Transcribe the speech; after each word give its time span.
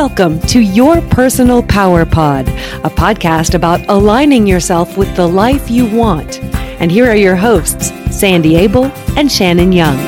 Welcome 0.00 0.40
to 0.46 0.60
Your 0.60 1.02
Personal 1.02 1.62
Power 1.62 2.06
Pod, 2.06 2.48
a 2.48 2.88
podcast 2.88 3.52
about 3.52 3.86
aligning 3.86 4.46
yourself 4.46 4.96
with 4.96 5.14
the 5.14 5.26
life 5.28 5.70
you 5.70 5.84
want. 5.94 6.42
And 6.80 6.90
here 6.90 7.04
are 7.04 7.14
your 7.14 7.36
hosts, 7.36 7.88
Sandy 8.10 8.56
Abel 8.56 8.86
and 9.18 9.30
Shannon 9.30 9.72
Young. 9.72 9.98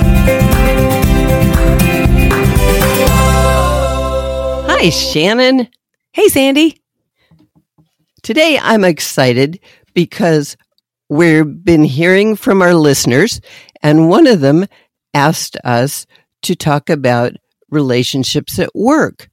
Hi, 4.66 4.88
Shannon. 4.88 5.68
Hey, 6.14 6.28
Sandy. 6.28 6.80
Today 8.22 8.58
I'm 8.62 8.84
excited 8.84 9.60
because 9.92 10.56
we've 11.10 11.62
been 11.62 11.84
hearing 11.84 12.34
from 12.34 12.62
our 12.62 12.74
listeners, 12.74 13.42
and 13.82 14.08
one 14.08 14.26
of 14.26 14.40
them 14.40 14.64
asked 15.12 15.58
us 15.64 16.06
to 16.40 16.54
talk 16.54 16.88
about 16.88 17.34
relationships 17.68 18.58
at 18.58 18.74
work. 18.74 19.28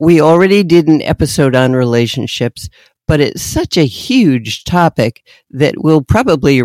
We 0.00 0.22
already 0.22 0.64
did 0.64 0.88
an 0.88 1.02
episode 1.02 1.54
on 1.54 1.74
relationships, 1.74 2.70
but 3.06 3.20
it's 3.20 3.42
such 3.42 3.76
a 3.76 3.84
huge 3.84 4.64
topic 4.64 5.22
that 5.50 5.74
we'll 5.76 6.02
probably 6.02 6.62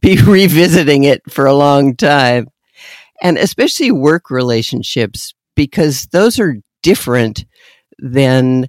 be 0.00 0.16
revisiting 0.26 1.04
it 1.04 1.22
for 1.30 1.46
a 1.46 1.54
long 1.54 1.94
time. 1.94 2.48
And 3.22 3.38
especially 3.38 3.92
work 3.92 4.30
relationships, 4.30 5.32
because 5.54 6.06
those 6.06 6.40
are 6.40 6.56
different 6.82 7.44
than 8.00 8.68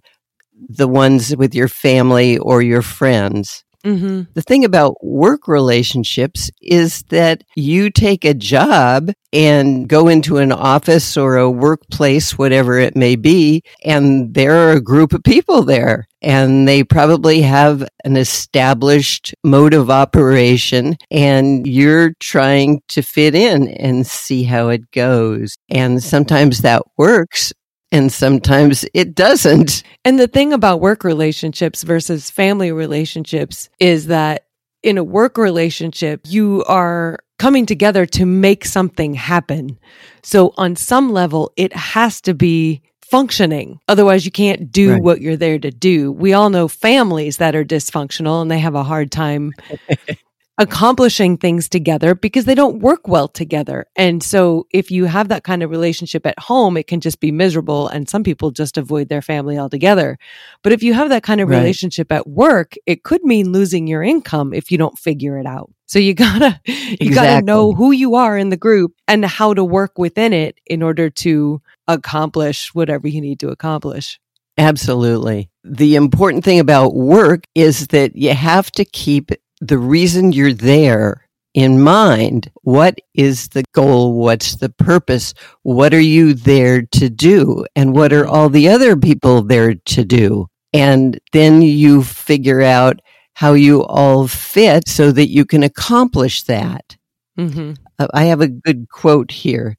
the 0.69 0.87
ones 0.87 1.35
with 1.35 1.55
your 1.55 1.67
family 1.67 2.37
or 2.37 2.61
your 2.61 2.83
friends. 2.83 3.62
Mm-hmm. 3.85 4.31
The 4.33 4.41
thing 4.41 4.63
about 4.63 5.03
work 5.03 5.47
relationships 5.47 6.49
is 6.61 7.03
that 7.09 7.43
you 7.55 7.89
take 7.89 8.23
a 8.23 8.33
job 8.33 9.11
and 9.33 9.89
go 9.89 10.07
into 10.07 10.37
an 10.37 10.51
office 10.51 11.17
or 11.17 11.37
a 11.37 11.49
workplace, 11.49 12.37
whatever 12.37 12.77
it 12.79 12.95
may 12.95 13.15
be, 13.15 13.63
and 13.83 14.33
there 14.33 14.55
are 14.55 14.71
a 14.73 14.81
group 14.81 15.11
of 15.11 15.23
people 15.23 15.63
there. 15.63 16.07
And 16.21 16.65
they 16.65 16.85
probably 16.85 17.41
have 17.41 17.85
an 18.05 18.15
established 18.15 19.35
mode 19.43 19.73
of 19.73 19.89
operation, 19.89 20.95
and 21.11 21.67
you're 21.67 22.13
trying 22.21 22.81
to 22.89 23.01
fit 23.01 23.35
in 23.35 23.67
and 23.67 24.07
see 24.07 24.43
how 24.43 24.69
it 24.69 24.89
goes. 24.91 25.57
And 25.69 26.01
sometimes 26.01 26.61
that 26.61 26.83
works, 26.97 27.51
and 27.93 28.11
sometimes 28.11 28.83
it 28.93 29.15
doesn't. 29.15 29.83
And 30.03 30.19
the 30.19 30.27
thing 30.27 30.51
about 30.51 30.81
work 30.81 31.03
relationships 31.03 31.83
versus 31.83 32.29
family 32.29 32.71
relationships 32.71 33.69
is 33.79 34.07
that 34.07 34.47
in 34.81 34.97
a 34.97 35.03
work 35.03 35.37
relationship, 35.37 36.21
you 36.25 36.63
are 36.67 37.19
coming 37.37 37.65
together 37.65 38.05
to 38.07 38.25
make 38.25 38.65
something 38.65 39.13
happen. 39.13 39.77
So 40.23 40.53
on 40.57 40.75
some 40.75 41.13
level, 41.13 41.53
it 41.55 41.73
has 41.73 42.19
to 42.21 42.33
be 42.33 42.81
functioning. 42.99 43.79
Otherwise, 43.87 44.25
you 44.25 44.31
can't 44.31 44.71
do 44.71 44.93
right. 44.93 45.03
what 45.03 45.21
you're 45.21 45.37
there 45.37 45.59
to 45.59 45.69
do. 45.69 46.11
We 46.11 46.33
all 46.33 46.49
know 46.49 46.67
families 46.67 47.37
that 47.37 47.55
are 47.55 47.63
dysfunctional 47.63 48.41
and 48.41 48.49
they 48.49 48.59
have 48.59 48.73
a 48.73 48.83
hard 48.83 49.11
time 49.11 49.51
accomplishing 50.59 51.37
things 51.37 51.67
together 51.67 52.13
because 52.13 52.45
they 52.45 52.53
don't 52.53 52.79
work 52.79 53.07
well 53.07 53.27
together. 53.27 53.87
And 53.95 54.21
so 54.21 54.67
if 54.71 54.91
you 54.91 55.05
have 55.05 55.29
that 55.29 55.43
kind 55.43 55.63
of 55.63 55.71
relationship 55.71 56.27
at 56.27 56.37
home, 56.37 56.77
it 56.77 56.85
can 56.85 57.01
just 57.01 57.19
be 57.19 57.31
miserable 57.31 57.87
and 57.87 58.07
some 58.07 58.23
people 58.23 58.51
just 58.51 58.77
avoid 58.77 59.09
their 59.09 59.21
family 59.21 59.57
altogether. 59.57 60.19
But 60.61 60.73
if 60.73 60.83
you 60.83 60.93
have 60.93 61.09
that 61.09 61.23
kind 61.23 61.41
of 61.41 61.49
right. 61.49 61.57
relationship 61.57 62.11
at 62.11 62.27
work, 62.27 62.75
it 62.85 63.03
could 63.03 63.23
mean 63.23 63.51
losing 63.51 63.87
your 63.87 64.03
income 64.03 64.53
if 64.53 64.71
you 64.71 64.77
don't 64.77 64.97
figure 64.97 65.39
it 65.39 65.47
out. 65.47 65.71
So 65.87 65.97
you 65.97 66.13
gotta, 66.13 66.61
you 66.65 66.97
exactly. 66.99 67.09
gotta 67.09 67.45
know 67.45 67.73
who 67.73 67.91
you 67.91 68.15
are 68.15 68.37
in 68.37 68.49
the 68.49 68.57
group 68.57 68.93
and 69.07 69.25
how 69.25 69.55
to 69.55 69.63
work 69.63 69.97
within 69.97 70.33
it 70.33 70.59
in 70.67 70.83
order 70.83 71.09
to 71.09 71.61
accomplish 71.87 72.73
whatever 72.75 73.07
you 73.07 73.21
need 73.21 73.39
to 73.39 73.49
accomplish. 73.49 74.19
Absolutely. 74.57 75.49
The 75.63 75.95
important 75.95 76.43
thing 76.43 76.59
about 76.59 76.93
work 76.93 77.45
is 77.55 77.87
that 77.87 78.15
you 78.15 78.35
have 78.35 78.69
to 78.73 78.85
keep 78.85 79.31
the 79.67 79.77
reason 79.77 80.31
you're 80.31 80.53
there 80.53 81.27
in 81.53 81.81
mind. 81.81 82.51
What 82.63 82.97
is 83.13 83.49
the 83.49 83.63
goal? 83.73 84.13
What's 84.13 84.55
the 84.55 84.69
purpose? 84.69 85.33
What 85.61 85.93
are 85.93 86.01
you 86.01 86.33
there 86.33 86.81
to 86.81 87.09
do? 87.09 87.65
And 87.75 87.93
what 87.93 88.11
are 88.11 88.27
all 88.27 88.49
the 88.49 88.69
other 88.69 88.95
people 88.95 89.43
there 89.43 89.75
to 89.75 90.03
do? 90.03 90.47
And 90.73 91.19
then 91.31 91.61
you 91.61 92.03
figure 92.03 92.61
out 92.61 92.99
how 93.35 93.53
you 93.53 93.83
all 93.83 94.27
fit 94.27 94.87
so 94.87 95.11
that 95.11 95.29
you 95.29 95.45
can 95.45 95.63
accomplish 95.63 96.43
that. 96.43 96.97
Mm-hmm. 97.37 97.73
Uh, 97.99 98.07
I 98.13 98.25
have 98.25 98.41
a 98.41 98.47
good 98.47 98.89
quote 98.89 99.31
here. 99.31 99.77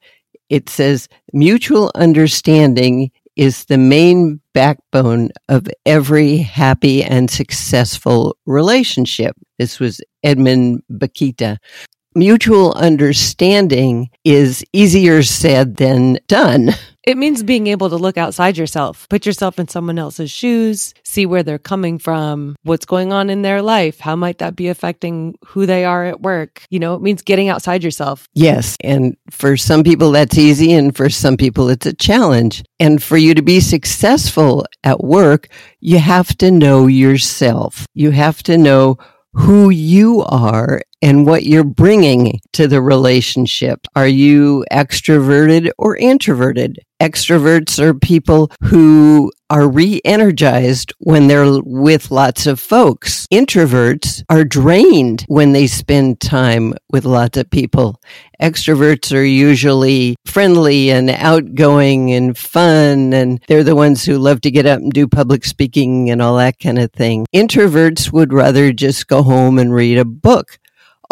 It 0.49 0.69
says, 0.69 1.09
mutual 1.33 1.91
understanding 1.95 3.11
is 3.37 3.65
the 3.67 3.79
main 3.79 4.41
backbone 4.53 5.31
of 5.49 5.67
every 5.87 6.39
happy 6.39 7.03
and 7.03 7.31
successful 7.31 8.37
relationship. 8.47 9.37
This 9.59 9.81
was 9.81 10.01
Edmund 10.23 10.83
Bakita. 10.93 11.59
Mutual 12.15 12.73
understanding 12.75 14.09
is 14.25 14.65
easier 14.73 15.23
said 15.23 15.77
than 15.77 16.19
done. 16.29 16.71
It 17.07 17.19
means 17.19 17.43
being 17.43 17.67
able 17.67 17.91
to 17.91 17.97
look 17.97 18.17
outside 18.17 18.57
yourself, 18.57 19.07
put 19.11 19.27
yourself 19.27 19.59
in 19.59 19.69
someone 19.69 19.99
else's 19.99 20.31
shoes, 20.31 20.95
see 21.03 21.27
where 21.27 21.43
they're 21.43 21.59
coming 21.59 21.99
from, 21.99 22.57
what's 22.63 22.87
going 22.87 23.13
on 23.13 23.29
in 23.29 23.43
their 23.43 23.61
life, 23.61 24.01
how 24.01 24.17
might 24.17 24.39
that 24.39 24.57
be 24.57 24.69
affecting 24.69 25.37
who 25.45 25.67
they 25.67 25.85
are 25.85 26.07
at 26.07 26.23
work. 26.23 26.65
You 26.71 26.79
know, 26.79 26.95
it 26.95 27.03
means 27.03 27.21
getting 27.21 27.49
outside 27.49 27.85
yourself. 27.85 28.27
Yes. 28.33 28.77
And 28.81 29.17
for 29.31 29.57
some 29.57 29.85
people, 29.85 30.13
that's 30.13 30.39
easy. 30.39 30.73
And 30.73 30.97
for 30.97 31.11
some 31.11 31.37
people, 31.37 31.69
it's 31.69 31.85
a 31.85 31.93
challenge. 31.93 32.63
And 32.81 33.03
for 33.03 33.19
you 33.19 33.35
to 33.35 33.43
be 33.43 33.61
successful 33.61 34.65
at 34.83 35.05
work, 35.05 35.49
you 35.81 35.99
have 35.99 36.39
to 36.39 36.51
know 36.51 36.87
yourself. 36.87 37.87
You 37.93 38.13
have 38.13 38.43
to 38.45 38.57
know 38.57 38.97
who 39.35 39.69
you 39.69 40.23
are 40.23 40.81
and 41.05 41.27
what 41.27 41.45
you're 41.45 41.63
bringing 41.63 42.41
to 42.55 42.67
the 42.67 42.81
relationship. 42.81 43.87
Are 43.95 44.09
you 44.09 44.65
extroverted 44.73 45.71
or 45.77 45.95
introverted? 45.99 46.79
Extroverts 46.99 47.79
are 47.79 47.93
people 47.93 48.51
who 48.63 49.31
are 49.51 49.69
re-energized 49.69 50.95
when 51.01 51.29
they're 51.29 51.61
with 51.63 52.11
lots 52.11 52.47
of 52.47 52.59
folks. 52.59 53.27
Introverts 53.31 54.23
are 54.31 54.45
drained 54.45 55.27
when 55.29 55.53
they 55.53 55.67
spend 55.67 56.21
time 56.21 56.73
with 56.91 57.05
lots 57.05 57.37
of 57.37 57.51
people. 57.51 58.01
Extroverts 58.41 59.15
are 59.15 59.25
usually 59.25 60.17
friendly 60.25 60.91
and 60.91 61.11
outgoing 61.11 62.13
and 62.13 62.39
fun, 62.39 63.13
and 63.13 63.45
they're 63.47 63.63
the 63.63 63.77
ones 63.77 64.07
who 64.07 64.17
love 64.17 64.41
to 64.41 64.51
get 64.51 64.65
up 64.65 64.81
and 64.81 64.93
do 64.93 65.07
public 65.07 65.45
speaking 65.45 66.09
and 66.09 66.23
all 66.23 66.39
that 66.39 66.59
kind 66.59 66.79
of 66.79 66.91
thing. 66.93 67.27
Introverts 67.35 68.11
would 68.11 68.33
rather 68.33 68.73
just 68.73 69.07
go 69.07 69.23
home 69.23 69.59
and 69.59 69.75
read 69.75 69.99
a 69.99 70.07
book 70.07 70.59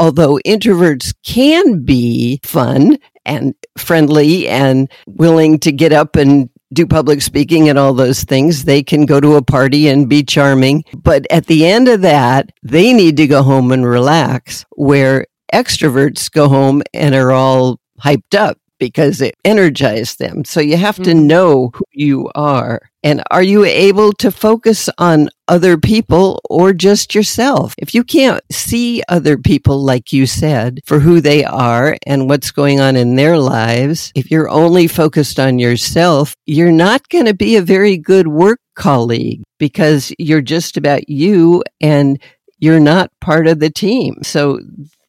although 0.02 0.36
introverts 0.44 1.14
can 1.24 1.84
be 1.84 2.40
fun 2.42 2.98
and 3.24 3.54
friendly 3.78 4.48
and 4.48 4.90
willing 5.06 5.60
to 5.60 5.70
get 5.70 5.92
up 5.92 6.16
and 6.16 6.50
do 6.72 6.84
public 6.88 7.22
speaking 7.22 7.68
and 7.68 7.78
all 7.78 7.94
those 7.94 8.24
things. 8.24 8.64
They 8.64 8.82
can 8.82 9.06
go 9.06 9.20
to 9.20 9.36
a 9.36 9.42
party 9.42 9.86
and 9.86 10.08
be 10.08 10.24
charming. 10.24 10.82
But 10.92 11.24
at 11.30 11.46
the 11.46 11.66
end 11.66 11.86
of 11.86 12.00
that, 12.00 12.50
they 12.64 12.92
need 12.92 13.16
to 13.18 13.28
go 13.28 13.44
home 13.44 13.70
and 13.70 13.86
relax, 13.86 14.64
where 14.70 15.26
extroverts 15.54 16.28
go 16.28 16.48
home 16.48 16.82
and 16.92 17.14
are 17.14 17.30
all 17.30 17.78
hyped 18.02 18.34
up 18.36 18.58
because 18.82 19.20
it 19.20 19.36
energized 19.44 20.18
them. 20.18 20.44
So 20.44 20.58
you 20.60 20.76
have 20.76 20.96
to 20.96 21.10
mm-hmm. 21.10 21.26
know 21.28 21.70
who 21.72 21.84
you 21.92 22.28
are. 22.34 22.80
And 23.04 23.22
are 23.30 23.42
you 23.42 23.64
able 23.64 24.12
to 24.14 24.32
focus 24.32 24.88
on 24.98 25.28
other 25.46 25.78
people 25.78 26.40
or 26.50 26.72
just 26.72 27.14
yourself? 27.14 27.76
If 27.78 27.94
you 27.94 28.02
can't 28.02 28.42
see 28.50 29.00
other 29.08 29.38
people, 29.38 29.84
like 29.84 30.12
you 30.12 30.26
said, 30.26 30.80
for 30.84 30.98
who 30.98 31.20
they 31.20 31.44
are 31.44 31.96
and 32.06 32.28
what's 32.28 32.50
going 32.50 32.80
on 32.80 32.96
in 32.96 33.14
their 33.14 33.38
lives, 33.38 34.10
if 34.16 34.32
you're 34.32 34.48
only 34.48 34.88
focused 34.88 35.38
on 35.38 35.60
yourself, 35.60 36.34
you're 36.46 36.72
not 36.72 37.08
going 37.08 37.26
to 37.26 37.34
be 37.34 37.54
a 37.54 37.62
very 37.62 37.96
good 37.96 38.26
work 38.26 38.58
colleague 38.74 39.44
because 39.60 40.12
you're 40.18 40.42
just 40.42 40.76
about 40.76 41.08
you 41.08 41.62
and 41.80 42.20
you're 42.58 42.80
not 42.80 43.12
part 43.20 43.46
of 43.46 43.60
the 43.60 43.70
team. 43.70 44.16
So 44.24 44.58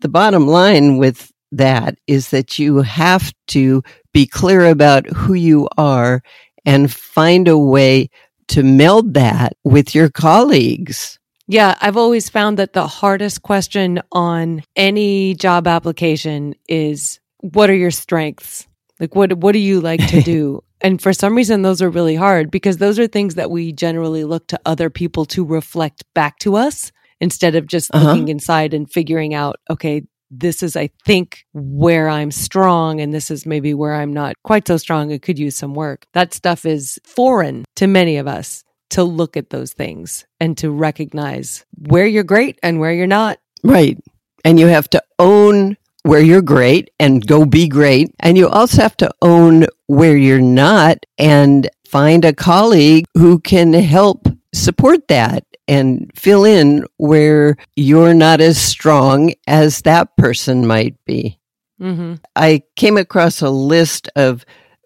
the 0.01 0.09
bottom 0.09 0.45
line 0.45 0.97
with 0.97 1.32
that 1.57 1.97
is 2.07 2.29
that 2.29 2.59
you 2.59 2.77
have 2.77 3.33
to 3.47 3.83
be 4.13 4.25
clear 4.25 4.65
about 4.65 5.07
who 5.07 5.33
you 5.33 5.67
are 5.77 6.21
and 6.65 6.91
find 6.91 7.47
a 7.47 7.57
way 7.57 8.09
to 8.49 8.63
meld 8.63 9.13
that 9.13 9.53
with 9.63 9.95
your 9.95 10.09
colleagues. 10.09 11.19
Yeah, 11.47 11.75
I've 11.81 11.97
always 11.97 12.29
found 12.29 12.57
that 12.57 12.73
the 12.73 12.87
hardest 12.87 13.41
question 13.41 14.01
on 14.11 14.63
any 14.75 15.35
job 15.35 15.67
application 15.67 16.55
is 16.69 17.19
what 17.39 17.69
are 17.69 17.75
your 17.75 17.91
strengths? 17.91 18.67
Like 18.99 19.15
what 19.15 19.33
what 19.33 19.51
do 19.51 19.59
you 19.59 19.81
like 19.81 20.05
to 20.07 20.21
do? 20.33 20.63
and 20.83 21.01
for 21.01 21.13
some 21.13 21.35
reason 21.35 21.61
those 21.61 21.81
are 21.81 21.89
really 21.89 22.15
hard 22.15 22.51
because 22.51 22.77
those 22.77 22.99
are 22.99 23.07
things 23.07 23.35
that 23.35 23.49
we 23.49 23.71
generally 23.71 24.25
look 24.25 24.45
to 24.47 24.59
other 24.65 24.89
people 24.89 25.25
to 25.25 25.45
reflect 25.45 26.03
back 26.13 26.37
to 26.39 26.55
us 26.55 26.91
instead 27.21 27.55
of 27.55 27.65
just 27.65 27.89
uh-huh. 27.95 28.05
looking 28.05 28.27
inside 28.27 28.73
and 28.73 28.91
figuring 28.91 29.33
out 29.33 29.55
okay, 29.69 30.03
this 30.39 30.63
is, 30.63 30.75
I 30.75 30.89
think, 31.05 31.45
where 31.53 32.09
I'm 32.09 32.31
strong 32.31 32.99
and 32.99 33.13
this 33.13 33.29
is 33.29 33.45
maybe 33.45 33.73
where 33.73 33.93
I'm 33.93 34.13
not 34.13 34.35
quite 34.43 34.67
so 34.67 34.77
strong 34.77 35.11
and 35.11 35.21
could 35.21 35.39
use 35.39 35.55
some 35.55 35.73
work. 35.73 36.07
That 36.13 36.33
stuff 36.33 36.65
is 36.65 36.99
foreign 37.03 37.65
to 37.75 37.87
many 37.87 38.17
of 38.17 38.27
us 38.27 38.63
to 38.91 39.03
look 39.03 39.37
at 39.37 39.49
those 39.49 39.73
things 39.73 40.25
and 40.39 40.57
to 40.57 40.69
recognize 40.69 41.65
where 41.87 42.05
you're 42.05 42.23
great 42.23 42.59
and 42.61 42.79
where 42.79 42.93
you're 42.93 43.07
not. 43.07 43.39
Right. 43.63 43.97
And 44.45 44.59
you 44.59 44.67
have 44.67 44.89
to 44.91 45.03
own 45.19 45.77
where 46.03 46.21
you're 46.21 46.41
great 46.41 46.91
and 46.99 47.25
go 47.25 47.45
be 47.45 47.67
great. 47.67 48.13
And 48.19 48.37
you 48.37 48.49
also 48.49 48.81
have 48.81 48.97
to 48.97 49.11
own 49.21 49.65
where 49.87 50.17
you're 50.17 50.41
not 50.41 51.05
and 51.17 51.69
find 51.87 52.25
a 52.25 52.33
colleague 52.33 53.05
who 53.15 53.39
can 53.39 53.73
help 53.73 54.27
support 54.53 55.07
that 55.07 55.45
and 55.73 56.11
fill 56.13 56.45
in 56.45 56.85
where 56.97 57.57
you're 57.75 58.13
not 58.13 58.41
as 58.41 58.61
strong 58.61 59.33
as 59.47 59.81
that 59.81 60.15
person 60.17 60.67
might 60.67 60.95
be. 61.03 61.39
Mm-hmm. 61.81 62.15
I 62.35 62.61
came 62.75 62.95
across 62.95 63.41
a 63.41 63.49
list 63.49 64.07
of 64.15 64.45